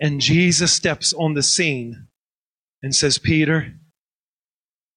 And 0.00 0.20
Jesus 0.20 0.72
steps 0.72 1.12
on 1.12 1.34
the 1.34 1.42
scene 1.42 2.07
and 2.82 2.94
says, 2.94 3.18
Peter, 3.18 3.74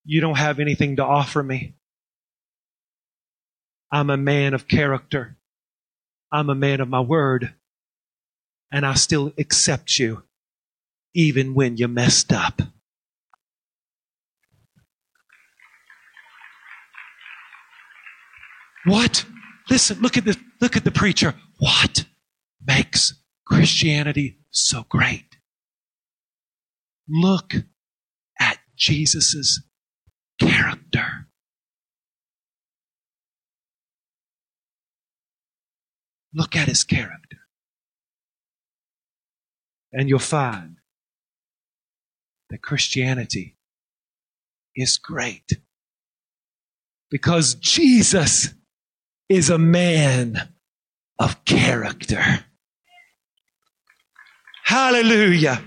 you 0.04 0.20
don't 0.20 0.38
have 0.38 0.60
anything 0.60 0.96
to 0.96 1.04
offer 1.04 1.42
me. 1.42 1.74
I'm 3.90 4.10
a 4.10 4.16
man 4.16 4.54
of 4.54 4.68
character. 4.68 5.36
I'm 6.30 6.48
a 6.48 6.54
man 6.54 6.80
of 6.80 6.88
my 6.88 7.00
word. 7.00 7.54
And 8.70 8.86
I 8.86 8.94
still 8.94 9.32
accept 9.38 9.98
you 9.98 10.22
even 11.14 11.54
when 11.54 11.76
you 11.76 11.88
messed 11.88 12.32
up. 12.32 12.62
What? 18.84 19.24
Listen, 19.70 20.00
look 20.00 20.16
at 20.16 20.24
the, 20.24 20.36
look 20.60 20.76
at 20.76 20.84
the 20.84 20.90
preacher. 20.90 21.34
What 21.58 22.06
makes 22.66 23.14
Christianity 23.46 24.38
so 24.50 24.84
great? 24.88 25.36
Look 27.08 27.54
Jesus' 28.82 29.62
character. 30.40 31.28
Look 36.34 36.56
at 36.56 36.66
his 36.66 36.82
character. 36.82 37.38
And 39.92 40.08
you'll 40.08 40.18
find 40.18 40.78
that 42.50 42.62
Christianity 42.62 43.56
is 44.74 44.98
great. 44.98 45.52
Because 47.08 47.54
Jesus 47.54 48.52
is 49.28 49.48
a 49.48 49.58
man 49.58 50.54
of 51.20 51.44
character. 51.44 52.24
Hallelujah. 54.64 55.62